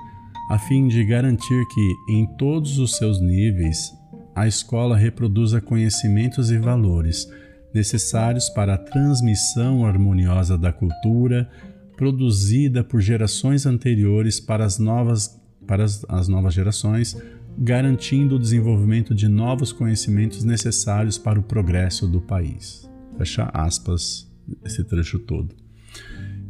a 0.49 0.57
fim 0.57 0.87
de 0.87 1.05
garantir 1.05 1.63
que, 1.67 1.95
em 2.09 2.25
todos 2.35 2.79
os 2.79 2.97
seus 2.97 3.21
níveis, 3.21 3.93
a 4.33 4.47
escola 4.47 4.97
reproduza 4.97 5.61
conhecimentos 5.61 6.49
e 6.49 6.57
valores 6.57 7.31
necessários 7.75 8.49
para 8.49 8.73
a 8.73 8.77
transmissão 8.79 9.85
harmoniosa 9.85 10.57
da 10.57 10.73
cultura 10.73 11.47
produzida 11.95 12.83
por 12.83 13.01
gerações 13.01 13.67
anteriores 13.67 14.39
para 14.39 14.65
as 14.65 14.79
novas 14.79 15.39
para 15.67 15.83
as, 15.83 16.03
as 16.09 16.27
novas 16.27 16.55
gerações, 16.55 17.15
garantindo 17.55 18.37
o 18.37 18.39
desenvolvimento 18.39 19.13
de 19.13 19.27
novos 19.27 19.71
conhecimentos 19.71 20.43
necessários 20.43 21.19
para 21.19 21.39
o 21.39 21.43
progresso 21.43 22.07
do 22.07 22.19
país. 22.19 22.89
Fecha 23.17 23.50
aspas 23.54 24.30
esse 24.63 24.84
trecho 24.84 25.19
todo. 25.19 25.56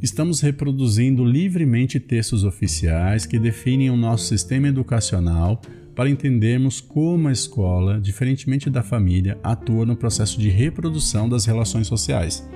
Estamos 0.02 0.42
reproduzindo 0.42 1.24
livremente 1.24 2.00
textos 2.00 2.44
oficiais 2.44 3.26
que 3.26 3.38
definem 3.38 3.90
o 3.92 3.98
nosso 3.98 4.26
sistema 4.26 4.68
educacional 4.68 5.62
para 5.96 6.10
entendermos 6.10 6.82
como 6.82 7.28
a 7.28 7.32
escola, 7.32 8.00
diferentemente 8.00 8.70
da 8.70 8.82
família, 8.82 9.38
atua 9.44 9.86
no 9.86 9.96
processo 9.96 10.40
de 10.40 10.50
reprodução 10.50 11.30
das 11.30 11.46
relações 11.46 11.86
sociais, 11.86 12.48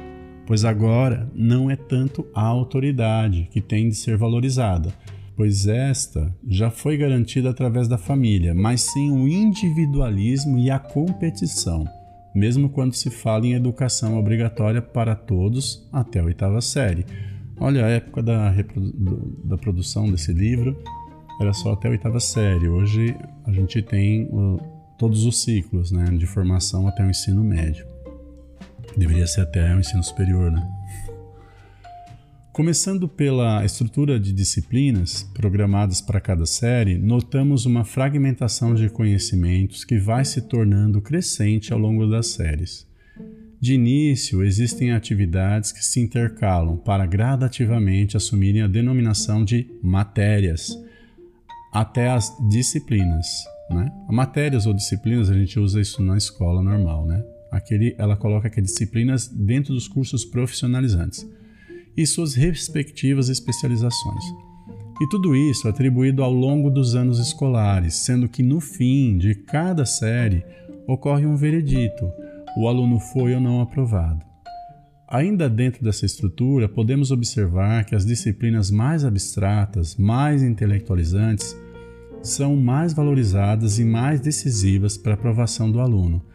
pois 0.48 0.66
agora 0.66 1.30
não 1.36 1.70
é 1.70 1.76
tanto 1.76 2.26
a 2.34 2.42
autoridade 2.42 3.48
que 3.52 3.62
tem 3.62 3.90
de 3.90 3.96
ser 3.96 4.18
valorizada, 4.18 4.92
pois 5.36 5.68
esta 5.68 6.36
já 6.48 6.72
foi 6.72 6.98
garantida 6.98 7.50
através 7.50 7.88
da 7.88 7.98
família, 7.98 8.56
mas 8.56 8.82
sim 8.82 9.12
o 9.12 9.28
individualismo 9.28 10.58
e 10.58 10.72
a 10.72 10.80
competição, 10.80 11.86
mesmo 12.36 12.70
quando 12.70 12.94
se 12.94 13.10
fala 13.10 13.48
em 13.48 13.54
educação 13.54 14.20
obrigatória 14.20 14.82
para 14.82 15.16
todos 15.16 15.88
até 15.92 16.20
a 16.20 16.24
oitava 16.26 16.60
série. 16.62 17.06
Olha, 17.58 17.86
a 17.86 17.90
época 17.90 18.22
da, 18.22 18.54
da 19.46 19.58
produção 19.58 20.12
desse 20.12 20.34
livro 20.34 20.78
era 21.40 21.54
só 21.54 21.74
até 21.74 21.88
a 21.88 21.92
oitava 21.92 22.20
série. 22.20 22.68
Hoje 22.68 23.16
a 23.46 23.52
gente 23.52 23.82
tem 23.82 24.26
uh, 24.26 24.60
todos 24.98 25.26
os 25.26 25.42
ciclos 25.42 25.92
né, 25.92 26.06
de 26.06 26.26
formação 26.26 26.88
até 26.88 27.04
o 27.04 27.10
ensino 27.10 27.44
médio. 27.44 27.88
Deveria 28.98 29.28
ser 29.28 29.42
até 29.42 29.74
o 29.74 29.80
ensino 29.80 30.04
superior, 30.04 30.52
né? 30.52 30.68
Começando 32.56 33.10
pela 33.10 33.66
estrutura 33.66 34.18
de 34.18 34.32
disciplinas 34.32 35.24
programadas 35.34 36.00
para 36.00 36.22
cada 36.22 36.46
série, 36.46 36.98
notamos 36.98 37.66
uma 37.66 37.84
fragmentação 37.84 38.74
de 38.74 38.88
conhecimentos 38.88 39.84
que 39.84 40.00
vai 40.00 40.24
se 40.24 40.42
tornando 40.44 41.02
crescente 41.02 41.74
ao 41.74 41.80
longo 41.80 42.08
das 42.08 42.28
séries. 42.28 42.88
De 43.60 43.74
início, 43.74 44.42
existem 44.42 44.94
atividades 44.94 45.74
que 45.74 45.84
se 45.84 46.00
intercalam 46.00 46.78
para 46.78 47.06
gradativamente 47.06 48.16
assumirem 48.16 48.62
a 48.62 48.68
denominação 48.68 49.44
de 49.44 49.70
matérias, 49.84 50.82
até 51.74 52.08
as 52.08 52.34
disciplinas. 52.50 53.28
Né? 53.70 53.92
Matérias 54.10 54.66
ou 54.66 54.74
disciplinas, 54.74 55.30
a 55.30 55.34
gente 55.34 55.60
usa 55.60 55.82
isso 55.82 56.02
na 56.02 56.16
escola 56.16 56.64
normal. 56.64 57.06
Né? 57.06 57.22
Aquele, 57.52 57.94
ela 57.98 58.16
coloca 58.16 58.50
que 58.50 58.62
disciplinas 58.62 59.28
dentro 59.28 59.74
dos 59.74 59.90
cursos 59.90 60.24
profissionalizantes 60.24 61.28
e 61.96 62.06
suas 62.06 62.34
respectivas 62.34 63.30
especializações. 63.30 64.24
E 65.02 65.10
tudo 65.10 65.36
isso 65.36 65.68
atribuído 65.68 66.24
ao 66.24 66.32
longo 66.32 66.70
dos 66.70 66.96
anos 66.96 67.20
escolares, 67.20 67.96
sendo 67.96 68.30
que 68.30 68.42
no 68.42 68.62
fim 68.62 69.18
de 69.18 69.36
cada 69.36 69.86
série 69.86 70.44
ocorre 70.88 71.26
um 71.26 71.36
veredito: 71.36 72.10
o 72.58 72.68
aluno 72.68 73.00
foi 73.00 73.34
ou 73.34 73.42
não 73.42 73.62
aprovado. 73.62 74.24
Ainda 75.08 75.50
dentro 75.50 75.84
dessa 75.84 76.06
estrutura, 76.06 76.68
podemos 76.68 77.12
observar 77.12 77.86
que 77.86 77.94
as 77.94 78.06
disciplinas 78.06 78.72
mais 78.72 79.06
abstratas, 79.06 79.96
mais 79.96 80.42
intelectualizantes, 80.42 81.56
são 82.24 82.56
mais 82.56 82.92
valorizadas 82.92 83.78
e 83.78 83.86
mais 83.86 84.20
decisivas 84.20 84.98
para 84.98 85.12
a 85.12 85.16
aprovação 85.16 85.70
do 85.70 85.80
aluno, 85.80 86.26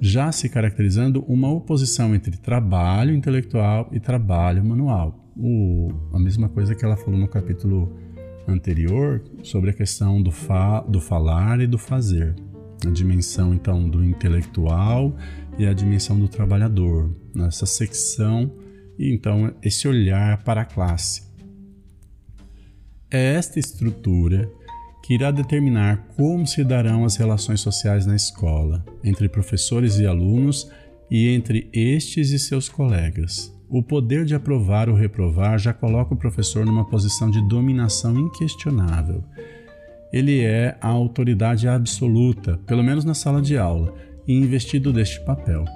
já 0.00 0.30
se 0.32 0.48
caracterizando 0.48 1.24
uma 1.26 1.50
oposição 1.50 2.14
entre 2.14 2.36
trabalho 2.36 3.14
intelectual 3.14 3.88
e 3.92 4.00
trabalho 4.00 4.64
manual. 4.64 5.32
O, 5.36 5.88
a 6.12 6.18
mesma 6.18 6.48
coisa 6.48 6.74
que 6.74 6.84
ela 6.84 6.96
falou 6.96 7.18
no 7.18 7.28
capítulo 7.28 7.96
anterior 8.46 9.22
sobre 9.42 9.70
a 9.70 9.72
questão 9.72 10.22
do, 10.22 10.30
fa, 10.30 10.80
do 10.80 11.00
falar 11.00 11.60
e 11.60 11.66
do 11.66 11.78
fazer. 11.78 12.34
A 12.86 12.90
dimensão 12.90 13.54
então 13.54 13.88
do 13.88 14.04
intelectual 14.04 15.16
e 15.58 15.66
a 15.66 15.72
dimensão 15.72 16.18
do 16.18 16.28
trabalhador, 16.28 17.14
nessa 17.34 17.64
secção 17.64 18.52
e 18.98 19.12
então 19.12 19.54
esse 19.62 19.88
olhar 19.88 20.42
para 20.44 20.62
a 20.62 20.64
classe. 20.64 21.22
É 23.10 23.34
esta 23.34 23.58
estrutura 23.58 24.50
que 25.04 25.12
irá 25.12 25.30
determinar 25.30 25.98
como 26.16 26.46
se 26.46 26.64
darão 26.64 27.04
as 27.04 27.16
relações 27.16 27.60
sociais 27.60 28.06
na 28.06 28.16
escola, 28.16 28.82
entre 29.04 29.28
professores 29.28 29.98
e 29.98 30.06
alunos 30.06 30.70
e 31.10 31.28
entre 31.28 31.68
estes 31.74 32.30
e 32.30 32.38
seus 32.38 32.70
colegas. 32.70 33.54
O 33.68 33.82
poder 33.82 34.24
de 34.24 34.34
aprovar 34.34 34.88
ou 34.88 34.94
reprovar 34.94 35.58
já 35.58 35.74
coloca 35.74 36.14
o 36.14 36.16
professor 36.16 36.64
numa 36.64 36.86
posição 36.86 37.30
de 37.30 37.46
dominação 37.46 38.18
inquestionável. 38.18 39.22
Ele 40.10 40.40
é 40.40 40.78
a 40.80 40.88
autoridade 40.88 41.68
absoluta, 41.68 42.56
pelo 42.66 42.82
menos 42.82 43.04
na 43.04 43.12
sala 43.12 43.42
de 43.42 43.58
aula, 43.58 43.94
e 44.26 44.32
investido 44.32 44.90
deste 44.90 45.20
papel. 45.20 45.66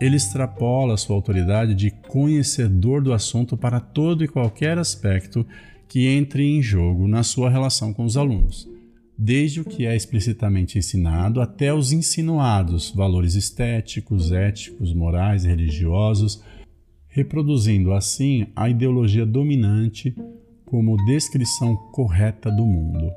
Ele 0.00 0.16
extrapola 0.16 0.96
sua 0.96 1.14
autoridade 1.14 1.74
de 1.74 1.90
conhecedor 1.90 3.02
do 3.02 3.12
assunto 3.12 3.54
para 3.54 3.80
todo 3.80 4.24
e 4.24 4.28
qualquer 4.28 4.78
aspecto 4.78 5.46
que 5.92 6.08
entre 6.08 6.42
em 6.42 6.62
jogo 6.62 7.06
na 7.06 7.22
sua 7.22 7.50
relação 7.50 7.92
com 7.92 8.06
os 8.06 8.16
alunos, 8.16 8.66
desde 9.18 9.60
o 9.60 9.64
que 9.64 9.84
é 9.84 9.94
explicitamente 9.94 10.78
ensinado 10.78 11.38
até 11.38 11.74
os 11.74 11.92
insinuados 11.92 12.90
valores 12.92 13.34
estéticos, 13.34 14.32
éticos, 14.32 14.94
morais 14.94 15.44
e 15.44 15.48
religiosos, 15.48 16.42
reproduzindo 17.08 17.92
assim 17.92 18.46
a 18.56 18.70
ideologia 18.70 19.26
dominante 19.26 20.16
como 20.64 20.96
descrição 21.04 21.76
correta 21.92 22.50
do 22.50 22.64
mundo. 22.64 23.12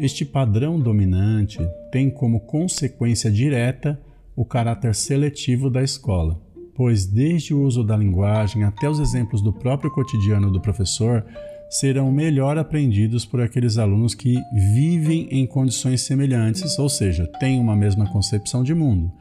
Este 0.00 0.24
padrão 0.24 0.80
dominante 0.80 1.60
tem 1.92 2.10
como 2.10 2.40
consequência 2.40 3.30
direta 3.30 4.02
o 4.34 4.44
caráter 4.44 4.96
seletivo 4.96 5.70
da 5.70 5.80
escola 5.80 6.42
pois 6.80 7.04
desde 7.04 7.52
o 7.52 7.60
uso 7.60 7.84
da 7.84 7.94
linguagem 7.94 8.64
até 8.64 8.88
os 8.88 9.00
exemplos 9.00 9.42
do 9.42 9.52
próprio 9.52 9.90
cotidiano 9.90 10.50
do 10.50 10.62
professor 10.62 11.22
serão 11.68 12.10
melhor 12.10 12.56
aprendidos 12.56 13.26
por 13.26 13.42
aqueles 13.42 13.76
alunos 13.76 14.14
que 14.14 14.34
vivem 14.50 15.28
em 15.30 15.46
condições 15.46 16.00
semelhantes, 16.00 16.78
ou 16.78 16.88
seja, 16.88 17.26
têm 17.38 17.60
uma 17.60 17.76
mesma 17.76 18.10
concepção 18.10 18.64
de 18.64 18.72
mundo. 18.72 19.12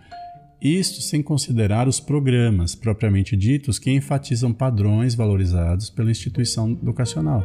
Isto 0.62 1.02
sem 1.02 1.22
considerar 1.22 1.86
os 1.86 2.00
programas 2.00 2.76
propriamente 2.76 3.36
ditos 3.36 3.78
que 3.78 3.92
enfatizam 3.92 4.54
padrões 4.54 5.14
valorizados 5.14 5.90
pela 5.90 6.12
instituição 6.12 6.72
educacional. 6.72 7.44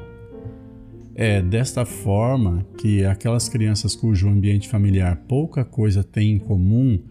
É 1.12 1.42
desta 1.42 1.85
forma 1.85 2.64
que 2.79 3.05
aquelas 3.05 3.48
crianças 3.48 3.96
cujo 3.96 4.29
ambiente 4.29 4.68
familiar 4.68 5.24
pouca 5.27 5.64
coisa 5.64 6.05
tem 6.05 6.35
em 6.35 6.38
comum 6.38 7.03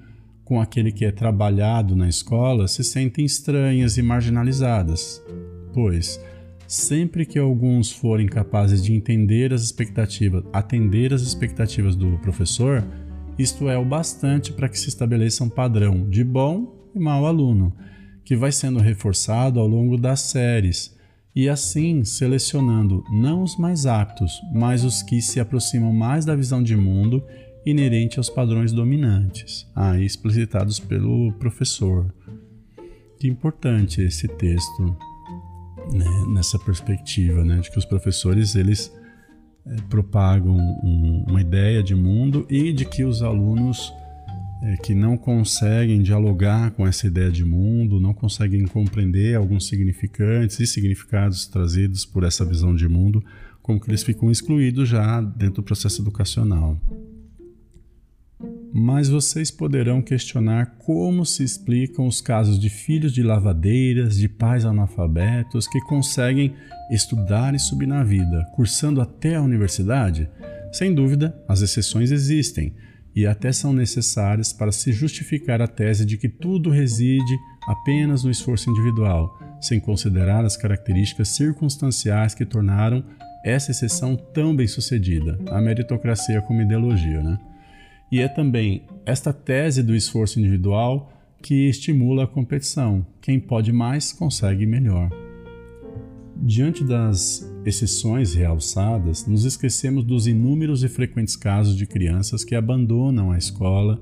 com 0.43 0.60
aquele 0.60 0.91
que 0.91 1.06
é 1.06 1.12
trabalhado 1.12 1.95
na 1.95 2.08
escola 2.08 2.67
se 2.67 2.84
sentem 2.84 3.25
estranhas 3.25 3.97
e 3.97 4.01
marginalizadas, 4.01 5.23
pois 5.73 6.19
sempre 6.67 7.25
que 7.25 7.38
alguns 7.38 7.91
forem 7.91 8.27
capazes 8.27 8.84
de 8.84 8.93
entender 8.93 9.53
as 9.53 9.62
expectativas, 9.62 10.43
atender 10.51 11.13
as 11.13 11.21
expectativas 11.21 11.95
do 11.95 12.17
professor, 12.19 12.84
isto 13.38 13.69
é 13.69 13.77
o 13.77 13.86
bastante 13.86 14.51
para 14.51 14.69
que 14.69 14.79
se 14.79 14.89
estabeleça 14.89 15.43
um 15.43 15.49
padrão 15.49 16.10
de 16.10 16.23
bom 16.23 16.89
e 16.95 16.99
mau 16.99 17.25
aluno, 17.25 17.73
que 18.23 18.36
vai 18.36 18.51
sendo 18.51 18.79
reforçado 18.79 19.60
ao 19.60 19.67
longo 19.67 19.97
das 19.97 20.21
séries, 20.21 20.95
e 21.36 21.49
assim 21.49 22.03
selecionando 22.03 23.03
não 23.12 23.41
os 23.41 23.58
mais 23.58 23.86
aptos, 23.86 24.39
mas 24.53 24.84
os 24.84 25.01
que 25.01 25.21
se 25.21 25.39
aproximam 25.39 25.91
mais 25.91 26.25
da 26.25 26.36
visão 26.36 26.62
de 26.62 26.75
mundo 26.75 27.23
inerente 27.65 28.17
aos 28.17 28.30
padrões 28.30 28.71
dominantes, 28.71 29.67
aí 29.76 30.06
explicitados 30.06 30.80
pelo 30.80 31.32
professor. 31.34 32.13
Que 33.19 33.28
importante 33.28 34.02
esse 34.02 34.28
texto 34.28 34.97
né, 35.93 36.06
nessa 36.34 36.60
perspectiva, 36.60 37.43
né, 37.43 37.60
de 37.60 37.71
que 37.71 37.78
os 37.78 37.86
professores 37.86 38.56
eles 38.56 38.91
é, 39.65 39.76
propagam 39.89 40.56
um, 40.56 41.26
uma 41.28 41.41
ideia 41.41 41.82
de 41.82 41.95
mundo 41.95 42.45
e 42.49 42.73
de 42.73 42.86
que 42.86 43.04
os 43.04 43.21
alunos 43.21 43.93
é, 44.62 44.78
que 44.78 44.93
não 44.93 45.17
conseguem 45.17 46.02
dialogar 46.02 46.71
com 46.71 46.86
essa 46.86 47.08
ideia 47.08 47.32
de 47.32 47.45
mundo, 47.45 47.99
não 47.99 48.13
conseguem 48.13 48.65
compreender 48.65 49.36
alguns 49.36 49.67
significantes 49.67 50.60
e 50.60 50.67
significados 50.67 51.47
trazidos 51.47 52.06
por 52.06 52.23
essa 52.23 52.43
visão 52.43 52.76
de 52.76 52.88
mundo, 52.88 53.23
como 53.62 53.80
que 53.80 53.89
eles 53.89 54.04
ficam 54.04 54.30
excluídos 54.30 54.89
já 54.89 55.21
dentro 55.21 55.56
do 55.56 55.63
processo 55.63 56.02
educacional 56.02 56.78
mas 58.76 59.08
vocês 59.08 59.52
poderão 59.52 60.02
questionar 60.02 60.78
como 60.80 61.24
se 61.24 61.44
explicam 61.44 62.08
os 62.08 62.20
casos 62.20 62.60
de 62.60 62.72
filhos 62.72 63.14
de 63.14 63.22
lavadeiras, 63.22 64.18
de 64.18 64.28
pais 64.28 64.66
analfabetos 64.66 65.68
que 65.68 65.80
conseguem 65.82 66.56
estudar 66.90 67.54
e 67.54 67.60
subir 67.60 67.86
na 67.86 68.04
vida, 68.04 68.44
cursando 68.56 69.00
até 69.00 69.36
a 69.36 69.42
universidade? 69.44 70.28
Sem 70.72 70.92
dúvida, 70.92 71.40
as 71.48 71.62
exceções 71.62 72.10
existem 72.10 72.74
e 73.16 73.28
até 73.28 73.52
são 73.52 73.72
necessárias 73.72 74.52
para 74.52 74.72
se 74.72 74.92
justificar 74.92 75.62
a 75.62 75.68
tese 75.68 76.04
de 76.04 76.18
que 76.18 76.28
tudo 76.28 76.72
reside 76.72 77.38
apenas 77.68 78.24
no 78.24 78.32
esforço 78.32 78.72
individual, 78.72 79.38
sem 79.62 79.80
considerar 79.80 80.44
as 80.44 80.58
características 80.58 81.28
circunstanciais 81.28 82.34
que 82.34 82.44
tornaram 82.44 83.06
essa 83.46 83.70
exceção 83.70 84.16
tão 84.16 84.56
bem 84.56 84.66
sucedida, 84.66 85.38
a 85.52 85.62
meritocracia 85.62 86.42
como 86.42 86.64
ideologia, 86.64 87.22
né? 87.22 87.38
E 88.13 88.19
é 88.19 88.28
também 88.28 88.84
esta 89.08 89.34
tese 89.34 89.82
do 89.82 89.95
esforço 89.95 90.39
individual 90.39 91.12
que 91.41 91.67
estimula 91.67 92.26
a 92.26 92.28
competição. 92.28 93.04
Quem 93.19 93.39
pode 93.39 93.73
mais 93.73 94.12
consegue 94.13 94.67
melhor. 94.67 95.10
Diante 96.36 96.84
das 96.84 97.52
exceções 97.65 98.36
realçadas, 98.36 99.26
nos 99.26 99.45
esquecemos 99.45 100.04
dos 100.04 100.28
inúmeros 100.28 100.84
e 100.84 100.89
frequentes 100.89 101.36
casos 101.36 101.76
de 101.76 101.88
crianças 101.88 102.43
que 102.43 102.54
abandonam 102.54 103.32
a 103.32 103.38
escola 103.39 103.99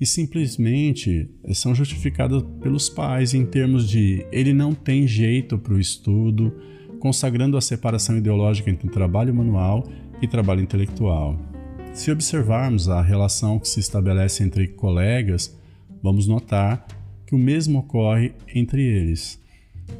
e 0.00 0.04
simplesmente 0.04 1.30
são 1.52 1.72
justificadas 1.72 2.42
pelos 2.60 2.88
pais 2.88 3.32
em 3.32 3.46
termos 3.46 3.88
de 3.88 4.26
ele 4.32 4.52
não 4.52 4.74
tem 4.74 5.06
jeito 5.06 5.56
para 5.56 5.74
o 5.74 5.78
estudo, 5.78 6.52
consagrando 6.98 7.56
a 7.56 7.60
separação 7.60 8.18
ideológica 8.18 8.68
entre 8.68 8.90
trabalho 8.90 9.32
manual 9.32 9.88
e 10.20 10.26
trabalho 10.26 10.62
intelectual. 10.62 11.51
Se 11.94 12.10
observarmos 12.10 12.88
a 12.88 13.02
relação 13.02 13.58
que 13.58 13.68
se 13.68 13.78
estabelece 13.78 14.42
entre 14.42 14.66
colegas, 14.66 15.54
vamos 16.02 16.26
notar 16.26 16.86
que 17.26 17.34
o 17.34 17.38
mesmo 17.38 17.80
ocorre 17.80 18.32
entre 18.54 18.82
eles. 18.82 19.38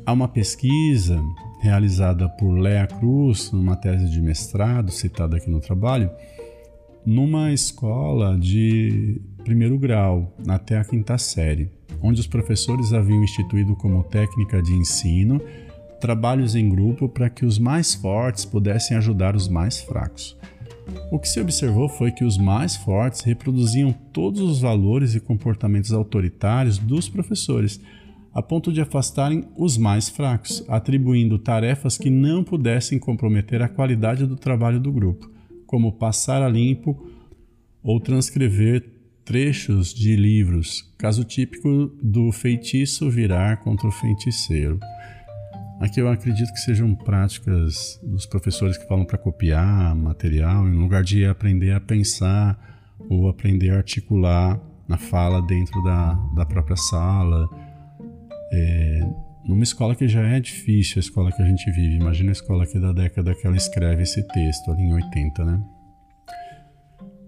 Há 0.07 0.13
uma 0.13 0.27
pesquisa 0.27 1.23
realizada 1.61 2.29
por 2.31 2.59
Lea 2.59 2.87
Cruz, 2.87 3.53
numa 3.53 3.77
tese 3.77 4.09
de 4.09 4.23
mestrado 4.23 4.91
citada 4.91 5.37
aqui 5.37 5.51
no 5.51 5.61
trabalho, 5.61 6.11
numa 7.05 7.53
escola 7.53 8.39
de 8.39 9.21
primeiro 9.45 9.79
grau, 9.79 10.35
até 10.49 10.79
a 10.79 10.85
quinta 10.85 11.19
série, 11.19 11.71
onde 12.01 12.21
os 12.21 12.27
professores 12.27 12.93
haviam 12.93 13.23
instituído 13.23 13.77
como 13.77 14.03
técnica 14.03 14.63
de 14.63 14.73
ensino 14.73 15.41
trabalhos 16.01 16.57
em 16.57 16.69
grupo 16.69 17.09
para 17.09 17.31
que 17.31 17.47
os 17.47 17.61
mais 17.61 17.95
fortes 17.95 18.45
pudessem 18.45 18.97
ajudar 18.97 19.37
os 19.37 19.47
mais 19.47 19.81
fracos. 19.81 20.37
O 21.11 21.19
que 21.19 21.29
se 21.29 21.41
observou 21.41 21.89
foi 21.89 22.11
que 22.11 22.25
os 22.25 22.39
mais 22.39 22.77
fortes 22.77 23.21
reproduziam 23.21 23.93
todos 24.13 24.41
os 24.41 24.61
valores 24.61 25.15
e 25.15 25.21
comportamentos 25.21 25.93
autoritários 25.93 26.79
dos 26.79 27.09
professores, 27.09 27.81
a 28.33 28.41
ponto 28.41 28.73
de 28.73 28.81
afastarem 28.81 29.45
os 29.57 29.77
mais 29.77 30.09
fracos, 30.09 30.65
atribuindo 30.69 31.39
tarefas 31.39 31.99
que 31.99 32.09
não 32.09 32.43
pudessem 32.43 32.99
comprometer 32.99 33.61
a 33.63 33.69
qualidade 33.69 34.27
do 34.27 34.37
trabalho 34.37 34.81
do 34.81 34.91
grupo, 34.91 35.31
como 35.67 35.93
passar 35.93 36.43
a 36.43 36.49
limpo 36.49 37.07
ou 37.83 38.01
transcrever 38.01 38.89
trechos 39.25 39.93
de 39.95 40.17
livros, 40.17 40.93
caso 40.99 41.25
típico 41.25 41.93
do 42.03 42.33
feitiço 42.33 43.11
virar 43.11 43.59
contra 43.59 43.87
o 43.87 43.93
feiticeiro. 43.93 44.81
Aqui 45.83 46.01
eu 46.01 46.09
acredito 46.09 46.53
que 46.53 46.61
sejam 46.61 46.95
práticas 46.95 47.99
dos 48.05 48.25
professores 48.25 48.79
que 48.79 48.87
falam 48.87 49.05
para 49.05 49.19
copiar 49.19 49.97
material, 49.97 50.69
em 50.69 50.79
lugar 50.79 51.03
de 51.03 51.27
aprender 51.27 51.73
a 51.73 51.81
pensar 51.81 52.57
ou 53.11 53.29
aprender 53.29 53.71
a 53.71 53.79
articular 53.79 54.61
na 54.87 54.97
fala 54.97 55.43
dentro 55.43 55.83
da, 55.83 56.13
da 56.37 56.47
própria 56.47 56.77
sala. 56.77 57.49
É, 58.53 59.01
numa 59.45 59.65
escola 59.65 59.97
que 59.97 60.07
já 60.07 60.23
é 60.23 60.39
difícil, 60.39 60.99
a 60.99 61.01
escola 61.01 61.33
que 61.33 61.43
a 61.43 61.47
gente 61.47 61.69
vive, 61.73 61.97
imagina 61.97 62.31
a 62.31 62.33
escola 62.33 62.63
aqui 62.63 62.79
da 62.79 62.93
década 62.93 63.35
que 63.35 63.45
ela 63.45 63.57
escreve 63.57 64.05
esse 64.05 64.23
texto, 64.29 64.71
ali 64.71 64.83
em 64.83 64.95
80, 64.95 65.45
né? 65.45 65.61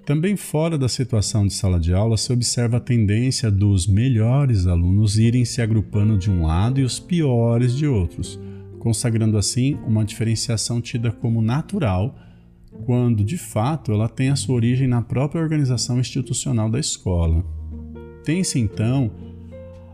Também 0.04 0.36
fora 0.36 0.76
da 0.76 0.86
situação 0.86 1.46
de 1.46 1.54
sala 1.54 1.80
de 1.80 1.94
aula 1.94 2.18
se 2.18 2.30
observa 2.30 2.76
a 2.76 2.80
tendência 2.80 3.50
dos 3.50 3.86
melhores 3.86 4.66
alunos 4.66 5.18
irem 5.18 5.46
se 5.46 5.62
agrupando 5.62 6.18
de 6.18 6.30
um 6.30 6.44
lado 6.44 6.78
e 6.78 6.84
os 6.84 7.00
piores 7.00 7.74
de 7.74 7.86
outros, 7.86 8.38
consagrando 8.78 9.38
assim 9.38 9.78
uma 9.86 10.04
diferenciação 10.04 10.78
tida 10.78 11.10
como 11.10 11.40
natural, 11.40 12.18
quando 12.84 13.24
de 13.24 13.38
fato 13.38 13.92
ela 13.92 14.06
tem 14.06 14.28
a 14.28 14.36
sua 14.36 14.56
origem 14.56 14.86
na 14.86 15.00
própria 15.00 15.40
organização 15.40 15.98
institucional 15.98 16.68
da 16.68 16.78
escola. 16.78 17.42
Tem-se 18.22 18.58
então 18.58 19.10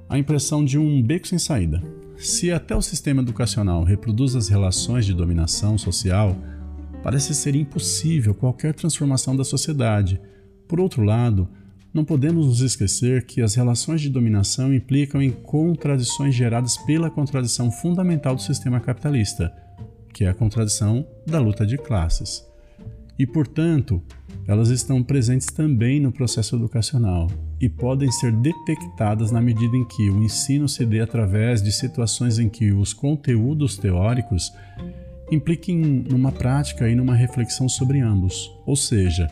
a 0.09 0.19
impressão 0.19 0.65
de 0.65 0.77
um 0.77 1.01
beco 1.01 1.29
sem 1.29 1.39
saída. 1.39 1.81
Se 2.17 2.51
até 2.51 2.75
o 2.75 2.83
sistema 2.83 3.23
educacional 3.23 3.85
reproduz 3.85 4.35
as 4.35 4.49
relações 4.49 5.07
de 5.07 5.15
dominação 5.15 5.79
social, 5.79 6.37
parece 7.03 7.35
ser 7.35 7.55
impossível 7.55 8.35
qualquer 8.35 8.75
transformação 8.75 9.37
da 9.37 9.45
sociedade. 9.45 10.21
Por 10.69 10.81
outro 10.81 11.03
lado, 11.03 11.49
não 11.93 12.05
podemos 12.05 12.47
nos 12.47 12.61
esquecer 12.61 13.27
que 13.27 13.43
as 13.43 13.55
relações 13.55 14.01
de 14.01 14.09
dominação 14.09 14.73
implicam 14.73 15.21
em 15.21 15.31
contradições 15.31 16.35
geradas 16.35 16.77
pela 16.79 17.11
contradição 17.11 17.71
fundamental 17.71 18.37
do 18.37 18.43
sistema 18.43 18.79
capitalista, 18.79 19.53
que 20.13 20.25
é 20.25 20.29
a 20.29 20.35
contradição 20.35 21.07
da 21.27 21.41
luta 21.41 21.67
de 21.67 21.77
classes. 21.77 22.47
E, 23.19 23.27
portanto, 23.27 24.01
elas 24.47 24.69
estão 24.71 25.03
presentes 25.03 25.49
também 25.49 26.01
no 26.01 26.11
processo 26.11 26.57
educacional 26.57 27.29
e 27.61 27.69
podem 27.69 28.11
ser 28.11 28.33
detectadas 28.33 29.31
na 29.31 29.41
medida 29.41 29.77
em 29.77 29.85
que 29.85 30.09
o 30.09 30.23
ensino 30.23 30.69
se 30.69 30.87
dê 30.87 31.01
através 31.01 31.63
de 31.63 31.71
situações 31.71 32.39
em 32.39 32.49
que 32.49 32.73
os 32.73 32.95
conteúdos 32.95 33.77
teóricos 33.77 34.51
impliquem 35.31 35.77
numa 35.79 36.33
prática 36.33 36.89
e 36.89 36.95
numa 36.95 37.15
reflexão 37.15 37.69
sobre 37.69 38.01
ambos, 38.01 38.51
ou 38.67 38.77
seja, 38.77 39.31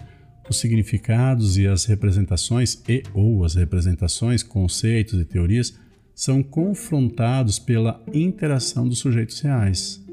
os 0.49 0.59
significados 0.59 1.59
e 1.59 1.67
as 1.67 1.85
representações 1.85 2.83
e 2.89 3.03
ou 3.13 3.45
as 3.45 3.55
representações, 3.55 4.43
conceitos 4.43 5.21
e 5.21 5.25
teorias 5.25 5.79
são 6.15 6.43
confrontados 6.43 7.59
pela 7.59 8.03
interação 8.13 8.89
dos 8.89 8.99
sujeitos 8.99 9.41
reais, 9.41 10.05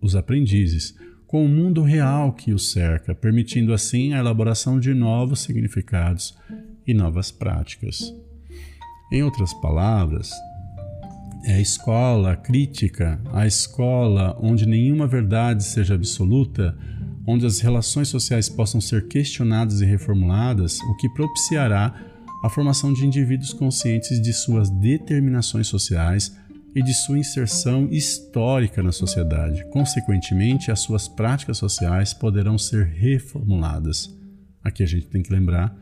os 0.00 0.14
aprendizes, 0.14 0.94
com 1.26 1.44
o 1.44 1.48
mundo 1.48 1.82
real 1.82 2.32
que 2.32 2.52
os 2.52 2.72
cerca, 2.72 3.14
permitindo 3.14 3.72
assim 3.72 4.12
a 4.12 4.18
elaboração 4.18 4.80
de 4.80 4.94
novos 4.94 5.40
significados 5.40 6.36
e 6.86 6.94
novas 6.94 7.30
práticas. 7.30 8.14
Em 9.12 9.22
outras 9.22 9.52
palavras, 9.54 10.30
é 11.44 11.54
a 11.54 11.60
escola 11.60 12.36
crítica, 12.36 13.20
a 13.32 13.46
escola 13.46 14.36
onde 14.40 14.66
nenhuma 14.66 15.06
verdade 15.06 15.64
seja 15.64 15.94
absoluta, 15.94 16.76
onde 17.26 17.46
as 17.46 17.60
relações 17.60 18.08
sociais 18.08 18.48
possam 18.48 18.80
ser 18.80 19.08
questionadas 19.08 19.80
e 19.80 19.84
reformuladas, 19.84 20.78
o 20.80 20.96
que 20.96 21.08
propiciará 21.08 21.94
a 22.42 22.48
formação 22.48 22.92
de 22.92 23.06
indivíduos 23.06 23.52
conscientes 23.52 24.20
de 24.20 24.32
suas 24.32 24.70
determinações 24.70 25.66
sociais 25.66 26.36
e 26.74 26.82
de 26.82 26.94
sua 26.94 27.18
inserção 27.18 27.88
histórica 27.90 28.82
na 28.82 28.92
sociedade. 28.92 29.64
Consequentemente, 29.70 30.70
as 30.70 30.80
suas 30.80 31.08
práticas 31.08 31.58
sociais 31.58 32.14
poderão 32.14 32.56
ser 32.56 32.86
reformuladas. 32.86 34.14
Aqui 34.62 34.82
a 34.82 34.86
gente 34.86 35.06
tem 35.06 35.22
que 35.22 35.32
lembrar 35.32 35.76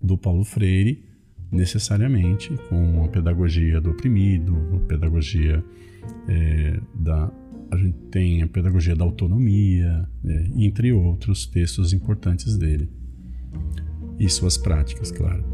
do 0.00 0.16
Paulo 0.16 0.44
Freire, 0.44 1.11
necessariamente 1.52 2.56
com 2.68 3.04
a 3.04 3.08
pedagogia 3.08 3.80
do 3.80 3.90
oprimido, 3.90 4.56
a 4.74 4.80
pedagogia 4.88 5.64
é, 6.26 6.80
da. 6.94 7.30
A 7.70 7.76
gente 7.76 7.98
tem 8.10 8.42
a 8.42 8.48
pedagogia 8.48 8.96
da 8.96 9.04
autonomia, 9.04 10.08
é, 10.24 10.46
entre 10.56 10.92
outros 10.92 11.46
textos 11.46 11.92
importantes 11.92 12.56
dele. 12.56 12.90
E 14.18 14.28
suas 14.28 14.58
práticas, 14.58 15.10
claro. 15.10 15.44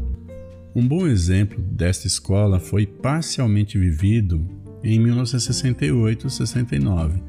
Um 0.75 0.87
bom 0.87 1.07
exemplo 1.07 1.59
desta 1.61 2.05
escola 2.07 2.59
foi 2.59 2.85
parcialmente 2.85 3.77
vivido 3.77 4.45
em 4.83 5.01
1968-69, 5.01 7.21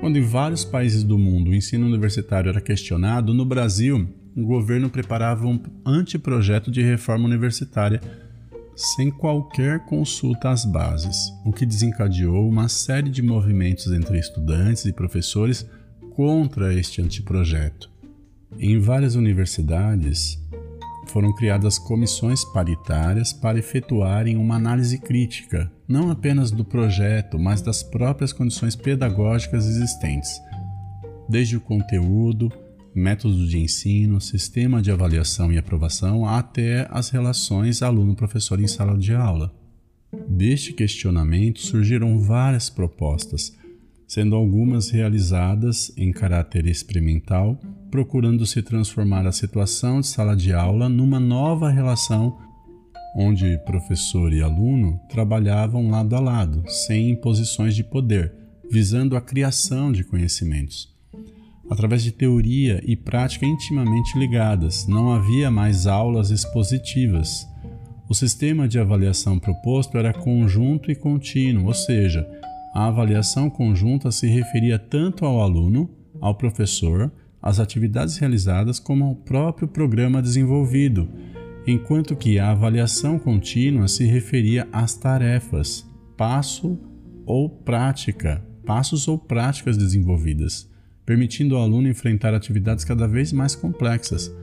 quando 0.00 0.18
em 0.18 0.22
vários 0.22 0.64
países 0.64 1.04
do 1.04 1.18
mundo 1.18 1.50
o 1.50 1.54
ensino 1.54 1.86
universitário 1.86 2.48
era 2.48 2.60
questionado, 2.60 3.34
no 3.34 3.44
Brasil 3.44 4.08
o 4.36 4.44
governo 4.44 4.88
preparava 4.88 5.46
um 5.46 5.60
anteprojeto 5.84 6.70
de 6.70 6.82
reforma 6.82 7.26
universitária 7.26 8.00
sem 8.74 9.10
qualquer 9.10 9.84
consulta 9.84 10.50
às 10.50 10.64
bases, 10.64 11.32
o 11.44 11.52
que 11.52 11.66
desencadeou 11.66 12.48
uma 12.48 12.68
série 12.68 13.10
de 13.10 13.22
movimentos 13.22 13.92
entre 13.92 14.18
estudantes 14.18 14.86
e 14.86 14.92
professores 14.92 15.68
contra 16.14 16.72
este 16.74 17.02
anteprojeto. 17.02 17.90
Em 18.58 18.78
várias 18.78 19.14
universidades, 19.14 20.38
foram 21.06 21.34
criadas 21.34 21.78
comissões 21.78 22.44
paritárias 22.44 23.32
para 23.32 23.58
efetuarem 23.58 24.36
uma 24.36 24.56
análise 24.56 24.98
crítica, 24.98 25.70
não 25.86 26.10
apenas 26.10 26.50
do 26.50 26.64
projeto, 26.64 27.38
mas 27.38 27.60
das 27.60 27.82
próprias 27.82 28.32
condições 28.32 28.74
pedagógicas 28.74 29.66
existentes, 29.66 30.40
desde 31.28 31.56
o 31.56 31.60
conteúdo, 31.60 32.50
métodos 32.94 33.48
de 33.48 33.58
ensino, 33.58 34.20
sistema 34.20 34.82
de 34.82 34.90
avaliação 34.90 35.52
e 35.52 35.58
aprovação, 35.58 36.26
até 36.26 36.86
as 36.90 37.10
relações 37.10 37.82
aluno-professor 37.82 38.60
em 38.60 38.66
sala 38.66 38.96
de 38.96 39.14
aula. 39.14 39.52
Deste 40.28 40.72
questionamento 40.72 41.60
surgiram 41.60 42.18
várias 42.18 42.68
propostas, 42.68 43.56
sendo 44.06 44.36
algumas 44.36 44.90
realizadas 44.90 45.90
em 45.96 46.12
caráter 46.12 46.66
experimental, 46.66 47.58
procurando 47.90 48.44
se 48.44 48.62
transformar 48.62 49.26
a 49.26 49.32
situação 49.32 50.00
de 50.00 50.06
sala 50.06 50.36
de 50.36 50.52
aula 50.52 50.88
numa 50.88 51.18
nova 51.18 51.70
relação 51.70 52.38
onde 53.14 53.58
professor 53.66 54.32
e 54.32 54.42
aluno 54.42 55.00
trabalhavam 55.08 55.90
lado 55.90 56.14
a 56.16 56.20
lado, 56.20 56.64
sem 56.66 57.10
imposições 57.10 57.74
de 57.74 57.84
poder, 57.84 58.32
visando 58.70 59.16
a 59.16 59.20
criação 59.20 59.92
de 59.92 60.02
conhecimentos 60.02 60.91
através 61.72 62.02
de 62.02 62.12
teoria 62.12 62.82
e 62.84 62.94
prática 62.94 63.46
intimamente 63.46 64.18
ligadas, 64.18 64.86
não 64.86 65.10
havia 65.10 65.50
mais 65.50 65.86
aulas 65.86 66.30
expositivas. 66.30 67.48
O 68.10 68.14
sistema 68.14 68.68
de 68.68 68.78
avaliação 68.78 69.38
proposto 69.38 69.96
era 69.96 70.12
conjunto 70.12 70.90
e 70.90 70.94
contínuo, 70.94 71.66
ou 71.66 71.74
seja, 71.74 72.28
a 72.74 72.86
avaliação 72.88 73.48
conjunta 73.48 74.10
se 74.12 74.26
referia 74.26 74.78
tanto 74.78 75.24
ao 75.24 75.40
aluno, 75.40 75.88
ao 76.20 76.34
professor, 76.34 77.10
às 77.40 77.58
atividades 77.58 78.18
realizadas, 78.18 78.78
como 78.78 79.04
ao 79.06 79.14
próprio 79.14 79.66
programa 79.66 80.20
desenvolvido, 80.20 81.08
enquanto 81.66 82.14
que 82.14 82.38
a 82.38 82.50
avaliação 82.50 83.18
contínua 83.18 83.88
se 83.88 84.04
referia 84.04 84.68
às 84.70 84.94
tarefas, 84.94 85.88
passo 86.18 86.78
ou 87.24 87.48
prática, 87.48 88.44
passos 88.66 89.08
ou 89.08 89.16
práticas 89.16 89.78
desenvolvidas 89.78 90.70
permitindo 91.04 91.56
ao 91.56 91.62
aluno 91.62 91.88
enfrentar 91.88 92.34
atividades 92.34 92.84
cada 92.84 93.06
vez 93.06 93.32
mais 93.32 93.54
complexas, 93.54 94.34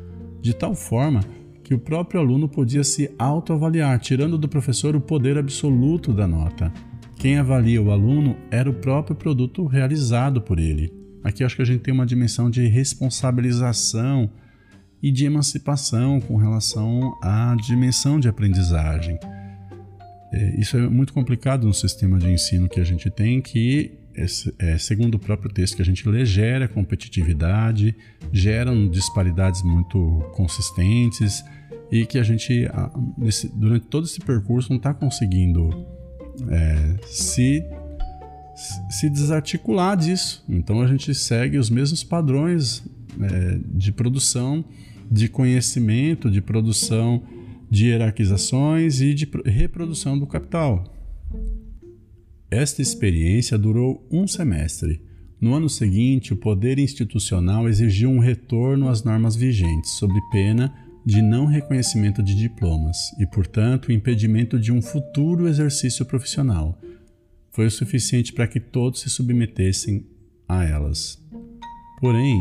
de 0.41 0.53
tal 0.53 0.75
forma 0.75 1.21
que 1.63 1.73
o 1.73 1.79
próprio 1.79 2.19
aluno 2.19 2.49
podia 2.49 2.83
se 2.83 3.11
autoavaliar, 3.17 3.99
tirando 3.99 4.37
do 4.37 4.49
professor 4.49 4.95
o 4.95 5.01
poder 5.01 5.37
absoluto 5.37 6.11
da 6.11 6.27
nota. 6.27 6.73
Quem 7.15 7.37
avalia 7.37 7.81
o 7.81 7.91
aluno 7.91 8.35
era 8.49 8.69
o 8.69 8.73
próprio 8.73 9.15
produto 9.15 9.65
realizado 9.65 10.41
por 10.41 10.57
ele. 10.57 10.91
Aqui 11.23 11.43
acho 11.43 11.55
que 11.55 11.61
a 11.61 11.65
gente 11.65 11.81
tem 11.81 11.93
uma 11.93 12.05
dimensão 12.05 12.49
de 12.49 12.65
responsabilização 12.67 14.31
e 15.01 15.11
de 15.11 15.25
emancipação 15.25 16.19
com 16.19 16.37
relação 16.37 17.13
à 17.21 17.55
dimensão 17.55 18.19
de 18.19 18.27
aprendizagem. 18.27 19.19
É, 20.31 20.59
isso 20.59 20.77
é 20.77 20.89
muito 20.89 21.13
complicado 21.13 21.67
no 21.67 21.73
sistema 21.73 22.17
de 22.17 22.31
ensino 22.31 22.69
que 22.69 22.79
a 22.79 22.83
gente 22.83 23.09
tem, 23.09 23.41
que 23.41 23.98
é, 24.59 24.77
segundo 24.77 25.15
o 25.15 25.19
próprio 25.19 25.51
texto 25.51 25.75
que 25.75 25.81
a 25.81 25.85
gente 25.85 26.07
lê, 26.07 26.25
gera 26.25 26.67
competitividade, 26.67 27.95
geram 28.31 28.89
disparidades 28.89 29.63
muito 29.63 30.29
consistentes 30.33 31.43
e 31.91 32.05
que 32.05 32.17
a 32.17 32.23
gente, 32.23 32.67
nesse, 33.17 33.47
durante 33.49 33.87
todo 33.87 34.05
esse 34.05 34.19
percurso, 34.19 34.69
não 34.69 34.77
está 34.77 34.93
conseguindo 34.93 35.69
é, 36.49 36.95
se, 37.05 37.63
se 38.89 39.09
desarticular 39.09 39.95
disso. 39.95 40.43
Então 40.47 40.81
a 40.81 40.87
gente 40.87 41.13
segue 41.15 41.57
os 41.57 41.69
mesmos 41.69 42.03
padrões 42.03 42.83
é, 43.21 43.59
de 43.65 43.91
produção, 43.91 44.63
de 45.09 45.27
conhecimento, 45.27 46.29
de 46.29 46.41
produção 46.41 47.23
de 47.69 47.87
hierarquizações 47.87 48.99
e 48.99 49.13
de 49.13 49.29
reprodução 49.45 50.17
do 50.17 50.25
capital. 50.25 50.98
Esta 52.51 52.81
experiência 52.81 53.57
durou 53.59 54.07
um 54.09 54.27
semestre. 54.27 55.01
No 55.39 55.53
ano 55.53 55.69
seguinte, 55.69 56.33
o 56.33 56.37
poder 56.37 56.79
institucional 56.79 57.69
exigiu 57.69 58.09
um 58.09 58.19
retorno 58.19 58.89
às 58.89 59.03
normas 59.03 59.35
vigentes, 59.35 59.91
sob 59.91 60.13
pena 60.31 60.73
de 61.05 61.21
não 61.21 61.45
reconhecimento 61.45 62.23
de 62.23 62.35
diplomas 62.35 62.97
e, 63.19 63.25
portanto, 63.25 63.87
o 63.87 63.91
impedimento 63.91 64.59
de 64.59 64.71
um 64.71 64.81
futuro 64.81 65.47
exercício 65.47 66.03
profissional. 66.05 66.79
Foi 67.51 67.67
o 67.67 67.71
suficiente 67.71 68.33
para 68.33 68.47
que 68.47 68.59
todos 68.59 69.01
se 69.01 69.09
submetessem 69.09 70.05
a 70.47 70.63
elas. 70.65 71.23
Porém, 72.01 72.35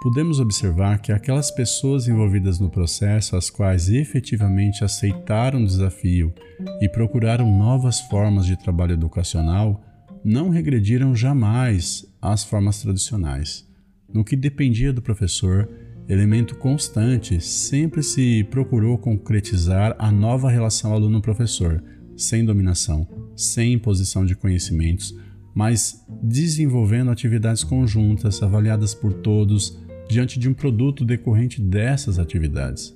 podemos 0.00 0.40
observar 0.40 1.00
que 1.00 1.12
aquelas 1.12 1.50
pessoas 1.50 2.06
envolvidas 2.06 2.58
no 2.58 2.70
processo, 2.70 3.36
as 3.36 3.50
quais 3.50 3.88
efetivamente 3.88 4.84
aceitaram 4.84 5.62
o 5.62 5.66
desafio 5.66 6.32
e 6.80 6.88
procuraram 6.88 7.50
novas 7.50 8.00
formas 8.02 8.46
de 8.46 8.56
trabalho 8.56 8.92
educacional, 8.92 9.82
não 10.24 10.48
regrediram 10.48 11.14
jamais 11.14 12.06
às 12.20 12.44
formas 12.44 12.80
tradicionais. 12.82 13.66
No 14.12 14.24
que 14.24 14.36
dependia 14.36 14.92
do 14.92 15.02
professor, 15.02 15.68
elemento 16.08 16.56
constante, 16.56 17.40
sempre 17.40 18.02
se 18.02 18.44
procurou 18.44 18.98
concretizar 18.98 19.94
a 19.98 20.10
nova 20.10 20.50
relação 20.50 20.92
aluno-professor, 20.92 21.82
sem 22.16 22.44
dominação, 22.44 23.06
sem 23.36 23.74
imposição 23.74 24.24
de 24.24 24.34
conhecimentos, 24.34 25.14
mas 25.54 26.04
desenvolvendo 26.22 27.10
atividades 27.10 27.64
conjuntas 27.64 28.42
avaliadas 28.42 28.94
por 28.94 29.12
todos 29.12 29.78
diante 30.08 30.38
de 30.38 30.48
um 30.48 30.54
produto 30.54 31.04
decorrente 31.04 31.60
dessas 31.60 32.18
atividades. 32.18 32.94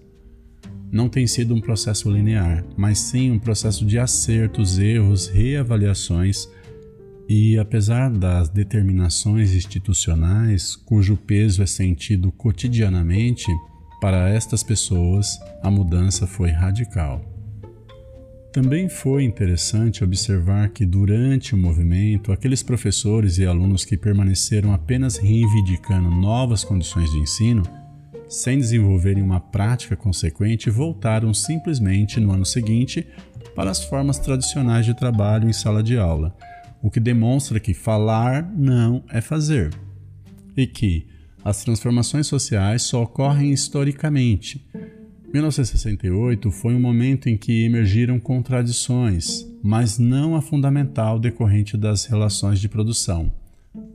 Não 0.92 1.08
tem 1.08 1.26
sido 1.26 1.54
um 1.54 1.60
processo 1.60 2.10
linear, 2.10 2.64
mas 2.76 2.98
sim 2.98 3.30
um 3.30 3.38
processo 3.38 3.84
de 3.84 3.98
acertos, 3.98 4.78
erros, 4.78 5.28
reavaliações 5.28 6.48
e, 7.28 7.56
apesar 7.58 8.10
das 8.10 8.48
determinações 8.48 9.54
institucionais, 9.54 10.74
cujo 10.74 11.16
peso 11.16 11.62
é 11.62 11.66
sentido 11.66 12.32
cotidianamente, 12.32 13.46
para 14.00 14.30
estas 14.30 14.64
pessoas 14.64 15.38
a 15.62 15.70
mudança 15.70 16.26
foi 16.26 16.50
radical. 16.50 17.29
Também 18.52 18.88
foi 18.88 19.22
interessante 19.22 20.02
observar 20.02 20.70
que, 20.70 20.84
durante 20.84 21.54
o 21.54 21.58
movimento, 21.58 22.32
aqueles 22.32 22.64
professores 22.64 23.38
e 23.38 23.46
alunos 23.46 23.84
que 23.84 23.96
permaneceram 23.96 24.72
apenas 24.72 25.16
reivindicando 25.16 26.10
novas 26.10 26.64
condições 26.64 27.08
de 27.12 27.18
ensino, 27.18 27.62
sem 28.28 28.58
desenvolverem 28.58 29.22
uma 29.22 29.38
prática 29.38 29.94
consequente, 29.94 30.68
voltaram 30.68 31.32
simplesmente 31.32 32.18
no 32.18 32.32
ano 32.32 32.44
seguinte 32.44 33.06
para 33.54 33.70
as 33.70 33.84
formas 33.84 34.18
tradicionais 34.18 34.84
de 34.84 34.94
trabalho 34.94 35.48
em 35.48 35.52
sala 35.52 35.80
de 35.80 35.96
aula, 35.96 36.34
o 36.82 36.90
que 36.90 36.98
demonstra 36.98 37.60
que 37.60 37.72
falar 37.72 38.42
não 38.56 39.04
é 39.10 39.20
fazer 39.20 39.70
e 40.56 40.66
que 40.66 41.06
as 41.44 41.62
transformações 41.62 42.26
sociais 42.26 42.82
só 42.82 43.02
ocorrem 43.02 43.52
historicamente 43.52 44.68
1968 45.32 46.50
foi 46.50 46.74
um 46.74 46.80
momento 46.80 47.28
em 47.28 47.36
que 47.36 47.64
emergiram 47.64 48.18
contradições, 48.18 49.46
mas 49.62 49.96
não 49.96 50.34
a 50.34 50.42
fundamental 50.42 51.20
decorrente 51.20 51.76
das 51.76 52.04
relações 52.04 52.60
de 52.60 52.68
produção. 52.68 53.32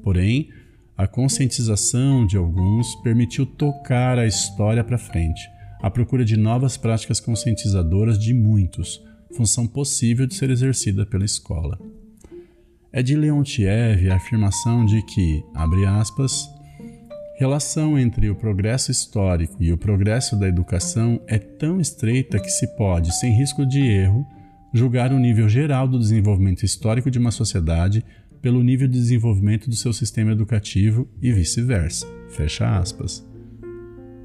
Porém, 0.01 0.49
a 0.97 1.05
conscientização 1.05 2.25
de 2.25 2.37
alguns 2.37 2.95
permitiu 2.95 3.45
tocar 3.45 4.17
a 4.17 4.25
história 4.25 4.81
para 4.81 4.97
frente, 4.97 5.41
à 5.81 5.91
procura 5.91 6.23
de 6.23 6.37
novas 6.37 6.77
práticas 6.77 7.19
conscientizadoras 7.19 8.17
de 8.17 8.33
muitos, 8.33 9.03
função 9.35 9.67
possível 9.67 10.25
de 10.25 10.35
ser 10.35 10.49
exercida 10.49 11.05
pela 11.05 11.25
escola. 11.25 11.77
É 12.93 13.03
de 13.03 13.13
Leontiev 13.13 14.09
a 14.09 14.15
afirmação 14.15 14.85
de 14.85 15.01
que, 15.01 15.43
abre 15.53 15.85
aspas, 15.85 16.47
relação 17.37 17.99
entre 17.99 18.29
o 18.29 18.35
progresso 18.35 18.91
histórico 18.91 19.55
e 19.59 19.71
o 19.71 19.77
progresso 19.77 20.39
da 20.39 20.47
educação 20.47 21.19
é 21.27 21.37
tão 21.37 21.79
estreita 21.81 22.39
que 22.39 22.49
se 22.49 22.65
pode, 22.75 23.13
sem 23.13 23.33
risco 23.33 23.65
de 23.65 23.81
erro, 23.81 24.25
julgar 24.73 25.11
o 25.11 25.19
nível 25.19 25.47
geral 25.49 25.87
do 25.87 25.99
desenvolvimento 25.99 26.63
histórico 26.63 27.11
de 27.11 27.19
uma 27.19 27.31
sociedade 27.31 28.03
pelo 28.41 28.63
nível 28.63 28.87
de 28.87 28.97
desenvolvimento 28.97 29.69
do 29.69 29.75
seu 29.75 29.91
sistema 29.91 30.31
educativo 30.31 31.07
e 31.21 31.31
vice-versa. 31.31 32.07
Fecha 32.29 32.77
aspas. 32.77 33.25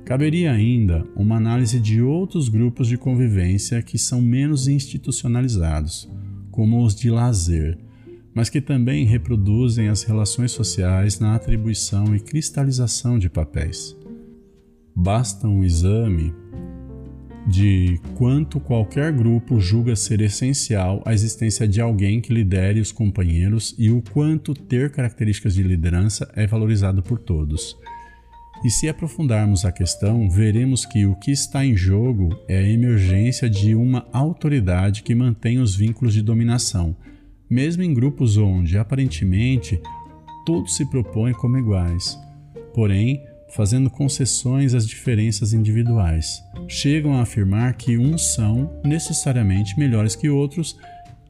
Caberia 0.04 0.52
ainda 0.52 1.04
uma 1.16 1.36
análise 1.36 1.80
de 1.80 2.02
outros 2.02 2.48
grupos 2.48 2.86
de 2.86 2.96
convivência 2.96 3.82
que 3.82 3.98
são 3.98 4.20
menos 4.20 4.68
institucionalizados, 4.68 6.10
como 6.50 6.84
os 6.84 6.94
de 6.94 7.10
lazer, 7.10 7.78
mas 8.40 8.48
que 8.48 8.62
também 8.62 9.04
reproduzem 9.04 9.88
as 9.88 10.02
relações 10.02 10.50
sociais 10.50 11.20
na 11.20 11.34
atribuição 11.34 12.16
e 12.16 12.20
cristalização 12.20 13.18
de 13.18 13.28
papéis. 13.28 13.94
Basta 14.96 15.46
um 15.46 15.62
exame 15.62 16.32
de 17.46 18.00
quanto 18.16 18.58
qualquer 18.58 19.12
grupo 19.12 19.60
julga 19.60 19.94
ser 19.94 20.22
essencial 20.22 21.02
a 21.04 21.12
existência 21.12 21.68
de 21.68 21.82
alguém 21.82 22.18
que 22.18 22.32
lidere 22.32 22.80
os 22.80 22.90
companheiros 22.90 23.74
e 23.78 23.90
o 23.90 24.00
quanto 24.00 24.54
ter 24.54 24.90
características 24.90 25.54
de 25.54 25.62
liderança 25.62 26.26
é 26.34 26.46
valorizado 26.46 27.02
por 27.02 27.18
todos. 27.18 27.76
E 28.64 28.70
se 28.70 28.88
aprofundarmos 28.88 29.66
a 29.66 29.72
questão, 29.72 30.30
veremos 30.30 30.86
que 30.86 31.04
o 31.04 31.14
que 31.14 31.30
está 31.30 31.62
em 31.62 31.76
jogo 31.76 32.34
é 32.48 32.56
a 32.56 32.66
emergência 32.66 33.50
de 33.50 33.74
uma 33.74 34.08
autoridade 34.10 35.02
que 35.02 35.14
mantém 35.14 35.58
os 35.58 35.76
vínculos 35.76 36.14
de 36.14 36.22
dominação 36.22 36.96
mesmo 37.50 37.82
em 37.82 37.92
grupos 37.92 38.36
onde, 38.36 38.78
aparentemente, 38.78 39.80
todos 40.46 40.76
se 40.76 40.88
propõem 40.88 41.34
como 41.34 41.58
iguais, 41.58 42.16
porém, 42.72 43.20
fazendo 43.50 43.90
concessões 43.90 44.74
às 44.74 44.86
diferenças 44.86 45.52
individuais. 45.52 46.42
Chegam 46.68 47.14
a 47.14 47.22
afirmar 47.22 47.74
que 47.74 47.98
uns 47.98 48.34
são 48.34 48.80
necessariamente 48.84 49.78
melhores 49.78 50.14
que 50.14 50.28
outros. 50.28 50.78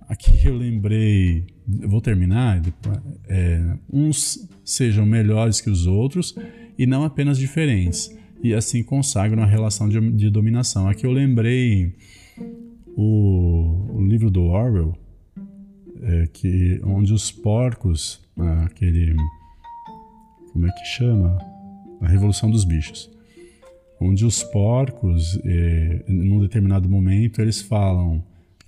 Aqui 0.08 0.46
eu 0.46 0.56
lembrei, 0.56 1.46
vou 1.66 2.00
terminar, 2.00 2.60
é, 3.26 3.74
uns 3.90 4.46
sejam 4.64 5.06
melhores 5.06 5.60
que 5.60 5.70
os 5.70 5.86
outros 5.86 6.34
e 6.78 6.86
não 6.86 7.04
apenas 7.04 7.38
diferentes, 7.38 8.14
e 8.42 8.54
assim 8.54 8.82
consagram 8.82 9.42
a 9.42 9.46
relação 9.46 9.88
de, 9.88 10.00
de 10.12 10.30
dominação. 10.30 10.88
Aqui 10.88 11.06
eu 11.06 11.12
lembrei 11.12 11.94
o, 12.96 13.96
o 13.96 14.06
livro 14.06 14.30
do 14.30 14.44
Orwell, 14.44 14.94
é, 16.02 16.26
que 16.26 16.80
onde 16.84 17.12
os 17.12 17.30
porcos, 17.30 18.20
aquele 18.64 19.14
como 20.52 20.66
é 20.66 20.72
que 20.72 20.84
chama, 20.84 21.38
a 22.00 22.08
revolução 22.08 22.50
dos 22.50 22.64
bichos, 22.64 23.10
onde 24.00 24.24
os 24.24 24.42
porcos, 24.42 25.38
é, 25.44 26.04
num 26.08 26.40
determinado 26.40 26.88
momento, 26.88 27.40
eles 27.40 27.60
falam 27.60 28.22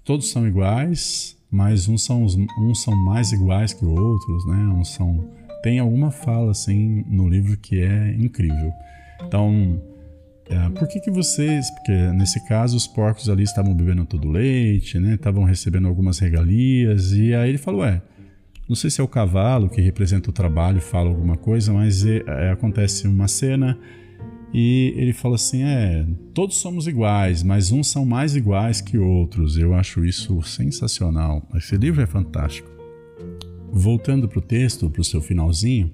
todos 0.05 0.31
são 0.31 0.47
iguais, 0.47 1.37
mas 1.51 1.88
uns 1.88 2.05
são, 2.05 2.25
uns 2.25 2.83
são 2.83 2.95
mais 3.05 3.33
iguais 3.33 3.73
que 3.73 3.85
outros, 3.85 4.47
né? 4.47 4.57
Uns 4.75 4.88
são 4.95 5.31
tem 5.62 5.79
alguma 5.79 6.11
fala 6.11 6.51
assim 6.51 7.05
no 7.09 7.29
livro 7.29 7.57
que 7.57 7.81
é 7.81 8.14
incrível. 8.14 8.73
Então 9.25 9.81
é, 10.48 10.68
por 10.70 10.88
que, 10.88 11.00
que 11.00 11.11
vocês, 11.11 11.70
porque 11.70 11.92
nesse 12.12 12.44
caso 12.46 12.76
os 12.76 12.87
porcos 12.87 13.28
ali 13.28 13.42
estavam 13.42 13.74
bebendo 13.74 14.05
todo 14.05 14.28
o 14.28 14.31
leite, 14.31 14.98
né? 14.98 15.14
Estavam 15.14 15.44
recebendo 15.44 15.88
algumas 15.88 16.18
regalias 16.18 17.12
e 17.12 17.35
aí 17.35 17.48
ele 17.48 17.59
falou, 17.59 17.85
é, 17.85 18.02
não 18.68 18.76
sei 18.76 18.90
se 18.90 19.00
é 19.00 19.05
o 19.05 19.09
cavalo 19.09 19.68
que 19.68 19.81
representa 19.81 20.31
o 20.31 20.33
trabalho 20.33 20.81
fala 20.81 21.09
alguma 21.09 21.37
coisa, 21.37 21.72
mas 21.72 22.05
é, 22.05 22.22
é, 22.26 22.50
acontece 22.50 23.07
uma 23.07 23.28
cena 23.28 23.78
e 24.52 24.92
ele 24.96 25.12
fala 25.12 25.37
assim, 25.37 25.62
é, 25.62 26.07
todos 26.35 26.57
somos 26.57 26.87
iguais, 26.87 27.42
mas 27.42 27.72
uns 27.72 27.88
são 27.88 28.05
mais 28.05 28.37
iguais 28.37 28.81
que 28.83 28.98
outros. 28.98 29.57
Eu 29.57 29.74
acho 29.74 30.05
isso 30.05 30.42
sensacional. 30.42 31.42
Esse 31.55 31.76
livro 31.76 32.02
é 32.02 32.07
fantástico. 32.07 32.70
Voltando 33.70 34.28
para 34.28 34.38
o 34.38 34.42
texto, 34.42 34.90
para 34.90 35.00
o 35.00 35.05
seu 35.05 35.22
finalzinho, 35.22 35.90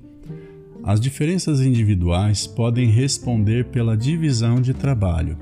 as 0.82 1.00
diferenças 1.00 1.60
individuais 1.60 2.46
podem 2.46 2.88
responder 2.88 3.66
pela 3.66 3.96
divisão 3.96 4.60
de 4.60 4.72
trabalho, 4.72 5.36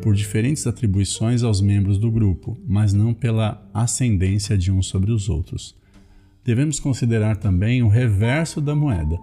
por 0.00 0.14
diferentes 0.14 0.66
atribuições 0.66 1.42
aos 1.42 1.60
membros 1.60 1.98
do 1.98 2.10
grupo, 2.10 2.56
mas 2.66 2.92
não 2.92 3.12
pela 3.12 3.68
ascendência 3.74 4.56
de 4.56 4.70
uns 4.70 4.86
sobre 4.86 5.10
os 5.10 5.28
outros. 5.28 5.74
Devemos 6.44 6.78
considerar 6.78 7.36
também 7.36 7.82
o 7.82 7.88
reverso 7.88 8.60
da 8.60 8.74
moeda. 8.74 9.18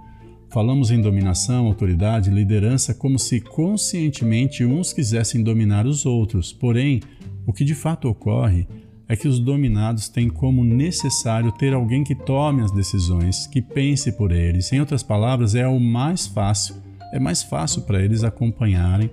Falamos 0.49 0.91
em 0.91 1.01
dominação, 1.01 1.67
autoridade, 1.67 2.29
liderança 2.29 2.93
como 2.93 3.17
se 3.17 3.39
conscientemente 3.39 4.65
uns 4.65 4.91
quisessem 4.91 5.41
dominar 5.41 5.87
os 5.87 6.05
outros, 6.05 6.51
porém, 6.51 7.01
o 7.47 7.53
que 7.53 7.63
de 7.63 7.73
fato 7.73 8.07
ocorre 8.09 8.67
é 8.69 8.82
que 9.15 9.27
os 9.27 9.39
dominados 9.39 10.09
têm 10.09 10.29
como 10.29 10.63
necessário 10.63 11.51
ter 11.51 11.73
alguém 11.73 12.03
que 12.03 12.15
tome 12.15 12.61
as 12.61 12.71
decisões, 12.71 13.47
que 13.47 13.61
pense 13.61 14.11
por 14.11 14.31
eles. 14.31 14.71
Em 14.71 14.79
outras 14.79 15.03
palavras, 15.03 15.55
é 15.55 15.67
o 15.67 15.79
mais 15.79 16.25
fácil, 16.25 16.75
é 17.13 17.19
mais 17.19 17.43
fácil 17.43 17.81
para 17.83 18.03
eles 18.03 18.23
acompanharem 18.23 19.09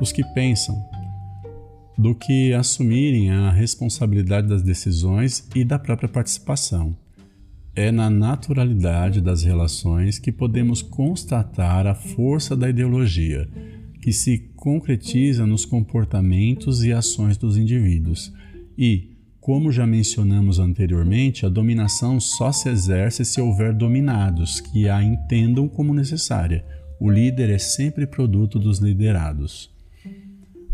os 0.00 0.12
que 0.12 0.24
pensam 0.32 0.76
do 1.98 2.14
que 2.14 2.52
assumirem 2.52 3.30
a 3.30 3.50
responsabilidade 3.50 4.48
das 4.48 4.62
decisões 4.62 5.48
e 5.54 5.64
da 5.64 5.78
própria 5.78 6.08
participação. 6.08 6.96
É 7.74 7.90
na 7.90 8.08
naturalidade 8.10 9.20
das 9.20 9.42
relações 9.42 10.18
que 10.18 10.32
podemos 10.32 10.82
constatar 10.82 11.86
a 11.86 11.94
força 11.94 12.56
da 12.56 12.68
ideologia, 12.68 13.48
que 14.00 14.12
se 14.12 14.50
concretiza 14.56 15.46
nos 15.46 15.64
comportamentos 15.64 16.84
e 16.84 16.92
ações 16.92 17.36
dos 17.36 17.56
indivíduos. 17.56 18.32
E, 18.76 19.15
como 19.46 19.70
já 19.70 19.86
mencionamos 19.86 20.58
anteriormente, 20.58 21.46
a 21.46 21.48
dominação 21.48 22.18
só 22.18 22.50
se 22.50 22.68
exerce 22.68 23.24
se 23.24 23.40
houver 23.40 23.72
dominados 23.72 24.60
que 24.60 24.88
a 24.88 25.00
entendam 25.00 25.68
como 25.68 25.94
necessária, 25.94 26.64
o 26.98 27.08
líder 27.08 27.50
é 27.50 27.58
sempre 27.58 28.08
produto 28.08 28.58
dos 28.58 28.80
liderados. 28.80 29.70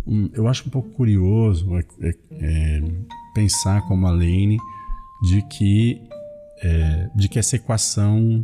Um, 0.06 0.30
eu 0.32 0.48
acho 0.48 0.66
um 0.68 0.70
pouco 0.70 0.88
curioso 0.88 1.76
é, 1.76 1.84
é, 2.00 2.14
é, 2.40 2.82
pensar 3.34 3.82
como 3.82 4.06
a 4.06 4.10
Lane 4.10 4.56
de 5.22 5.42
que, 5.50 6.00
é, 6.62 7.10
de 7.14 7.28
que 7.28 7.38
essa 7.38 7.56
equação 7.56 8.42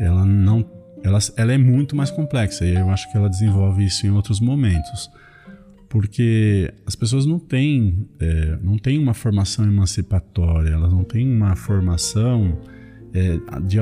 ela 0.00 0.26
não 0.26 0.68
ela, 1.04 1.20
ela 1.36 1.52
é 1.52 1.58
muito 1.58 1.94
mais 1.94 2.10
complexa 2.10 2.66
e 2.66 2.74
eu 2.74 2.90
acho 2.90 3.08
que 3.12 3.16
ela 3.16 3.30
desenvolve 3.30 3.84
isso 3.84 4.04
em 4.04 4.10
outros 4.10 4.40
momentos 4.40 5.08
porque 5.88 6.72
as 6.86 6.94
pessoas 6.94 7.24
não 7.24 7.38
têm, 7.38 8.06
é, 8.20 8.58
não 8.62 8.76
têm 8.76 8.98
uma 8.98 9.14
formação 9.14 9.64
emancipatória, 9.64 10.68
elas 10.70 10.92
não 10.92 11.02
têm 11.02 11.26
uma 11.26 11.56
formação 11.56 12.58
é, 13.14 13.38
de, 13.62 13.78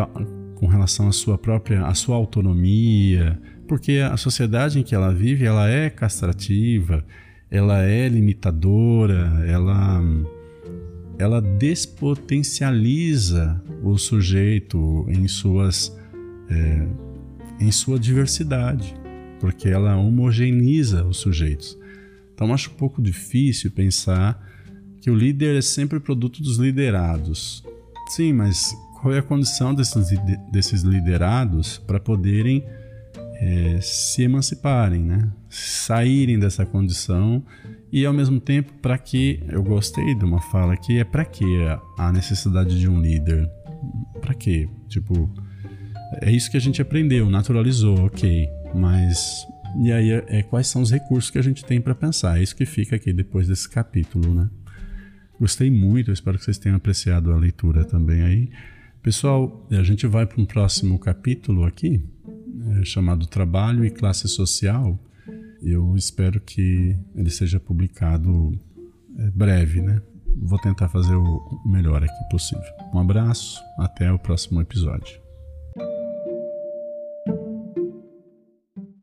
com 0.54 0.66
relação 0.66 1.08
à 1.08 1.12
sua 1.12 1.36
própria, 1.36 1.84
à 1.84 1.94
sua 1.94 2.14
autonomia, 2.16 3.38
porque 3.66 3.98
a 3.98 4.16
sociedade 4.16 4.78
em 4.78 4.82
que 4.82 4.94
ela 4.94 5.12
vive, 5.12 5.44
ela 5.44 5.68
é 5.68 5.90
castrativa, 5.90 7.04
ela 7.50 7.82
é 7.82 8.08
limitadora, 8.08 9.44
ela 9.46 10.00
ela 11.18 11.40
despotencializa 11.40 13.58
o 13.82 13.96
sujeito 13.96 15.06
em 15.08 15.26
suas 15.26 15.96
é, 16.50 16.86
em 17.58 17.72
sua 17.72 17.98
diversidade, 17.98 18.94
porque 19.40 19.66
ela 19.68 19.96
homogeneiza 19.96 21.04
os 21.04 21.16
sujeitos. 21.16 21.76
Então 22.36 22.52
acho 22.52 22.70
um 22.70 22.74
pouco 22.74 23.00
difícil 23.00 23.70
pensar 23.70 24.46
que 25.00 25.10
o 25.10 25.14
líder 25.14 25.56
é 25.56 25.62
sempre 25.62 25.98
produto 25.98 26.42
dos 26.42 26.58
liderados. 26.58 27.64
Sim, 28.10 28.34
mas 28.34 28.76
qual 29.00 29.14
é 29.14 29.18
a 29.18 29.22
condição 29.22 29.74
desses, 29.74 30.08
desses 30.52 30.82
liderados 30.82 31.78
para 31.78 31.98
poderem 31.98 32.62
é, 33.40 33.78
se 33.80 34.22
emanciparem, 34.22 35.02
né? 35.02 35.30
saírem 35.48 36.38
dessa 36.38 36.66
condição 36.66 37.42
e 37.90 38.04
ao 38.04 38.12
mesmo 38.12 38.38
tempo 38.38 38.72
para 38.82 38.98
que 38.98 39.40
eu 39.48 39.62
gostei 39.62 40.14
de 40.14 40.24
uma 40.24 40.40
fala 40.40 40.74
aqui 40.74 40.98
é 40.98 41.04
para 41.04 41.24
que 41.24 41.44
a 41.98 42.12
necessidade 42.12 42.78
de 42.78 42.88
um 42.88 43.00
líder 43.00 43.50
para 44.20 44.34
quê 44.34 44.68
tipo 44.88 45.30
é 46.20 46.30
isso 46.30 46.50
que 46.50 46.56
a 46.56 46.60
gente 46.60 46.82
aprendeu 46.82 47.30
naturalizou 47.30 48.04
ok 48.04 48.48
mas 48.74 49.46
e 49.82 49.92
aí 49.92 50.10
é, 50.10 50.24
é, 50.28 50.42
quais 50.42 50.66
são 50.66 50.82
os 50.82 50.90
recursos 50.90 51.30
que 51.30 51.38
a 51.38 51.42
gente 51.42 51.64
tem 51.64 51.80
para 51.80 51.94
pensar. 51.94 52.38
É 52.38 52.42
isso 52.42 52.56
que 52.56 52.66
fica 52.66 52.96
aqui 52.96 53.12
depois 53.12 53.48
desse 53.48 53.68
capítulo, 53.68 54.34
né? 54.34 54.48
Gostei 55.38 55.70
muito, 55.70 56.10
espero 56.10 56.38
que 56.38 56.44
vocês 56.44 56.58
tenham 56.58 56.76
apreciado 56.76 57.32
a 57.32 57.36
leitura 57.36 57.84
também 57.84 58.22
aí. 58.22 58.50
Pessoal, 59.02 59.66
a 59.70 59.82
gente 59.82 60.06
vai 60.06 60.26
para 60.26 60.40
um 60.40 60.46
próximo 60.46 60.98
capítulo 60.98 61.64
aqui, 61.64 62.02
é, 62.80 62.84
chamado 62.84 63.26
Trabalho 63.26 63.84
e 63.84 63.90
Classe 63.90 64.26
Social. 64.28 64.98
Eu 65.62 65.94
espero 65.96 66.40
que 66.40 66.96
ele 67.14 67.30
seja 67.30 67.60
publicado 67.60 68.58
é, 69.18 69.30
breve, 69.30 69.80
né? 69.80 70.00
Vou 70.38 70.58
tentar 70.58 70.88
fazer 70.88 71.14
o 71.14 71.60
melhor 71.64 72.02
aqui 72.02 72.28
possível. 72.30 72.64
Um 72.92 72.98
abraço, 72.98 73.60
até 73.78 74.10
o 74.12 74.18
próximo 74.18 74.60
episódio. 74.60 75.25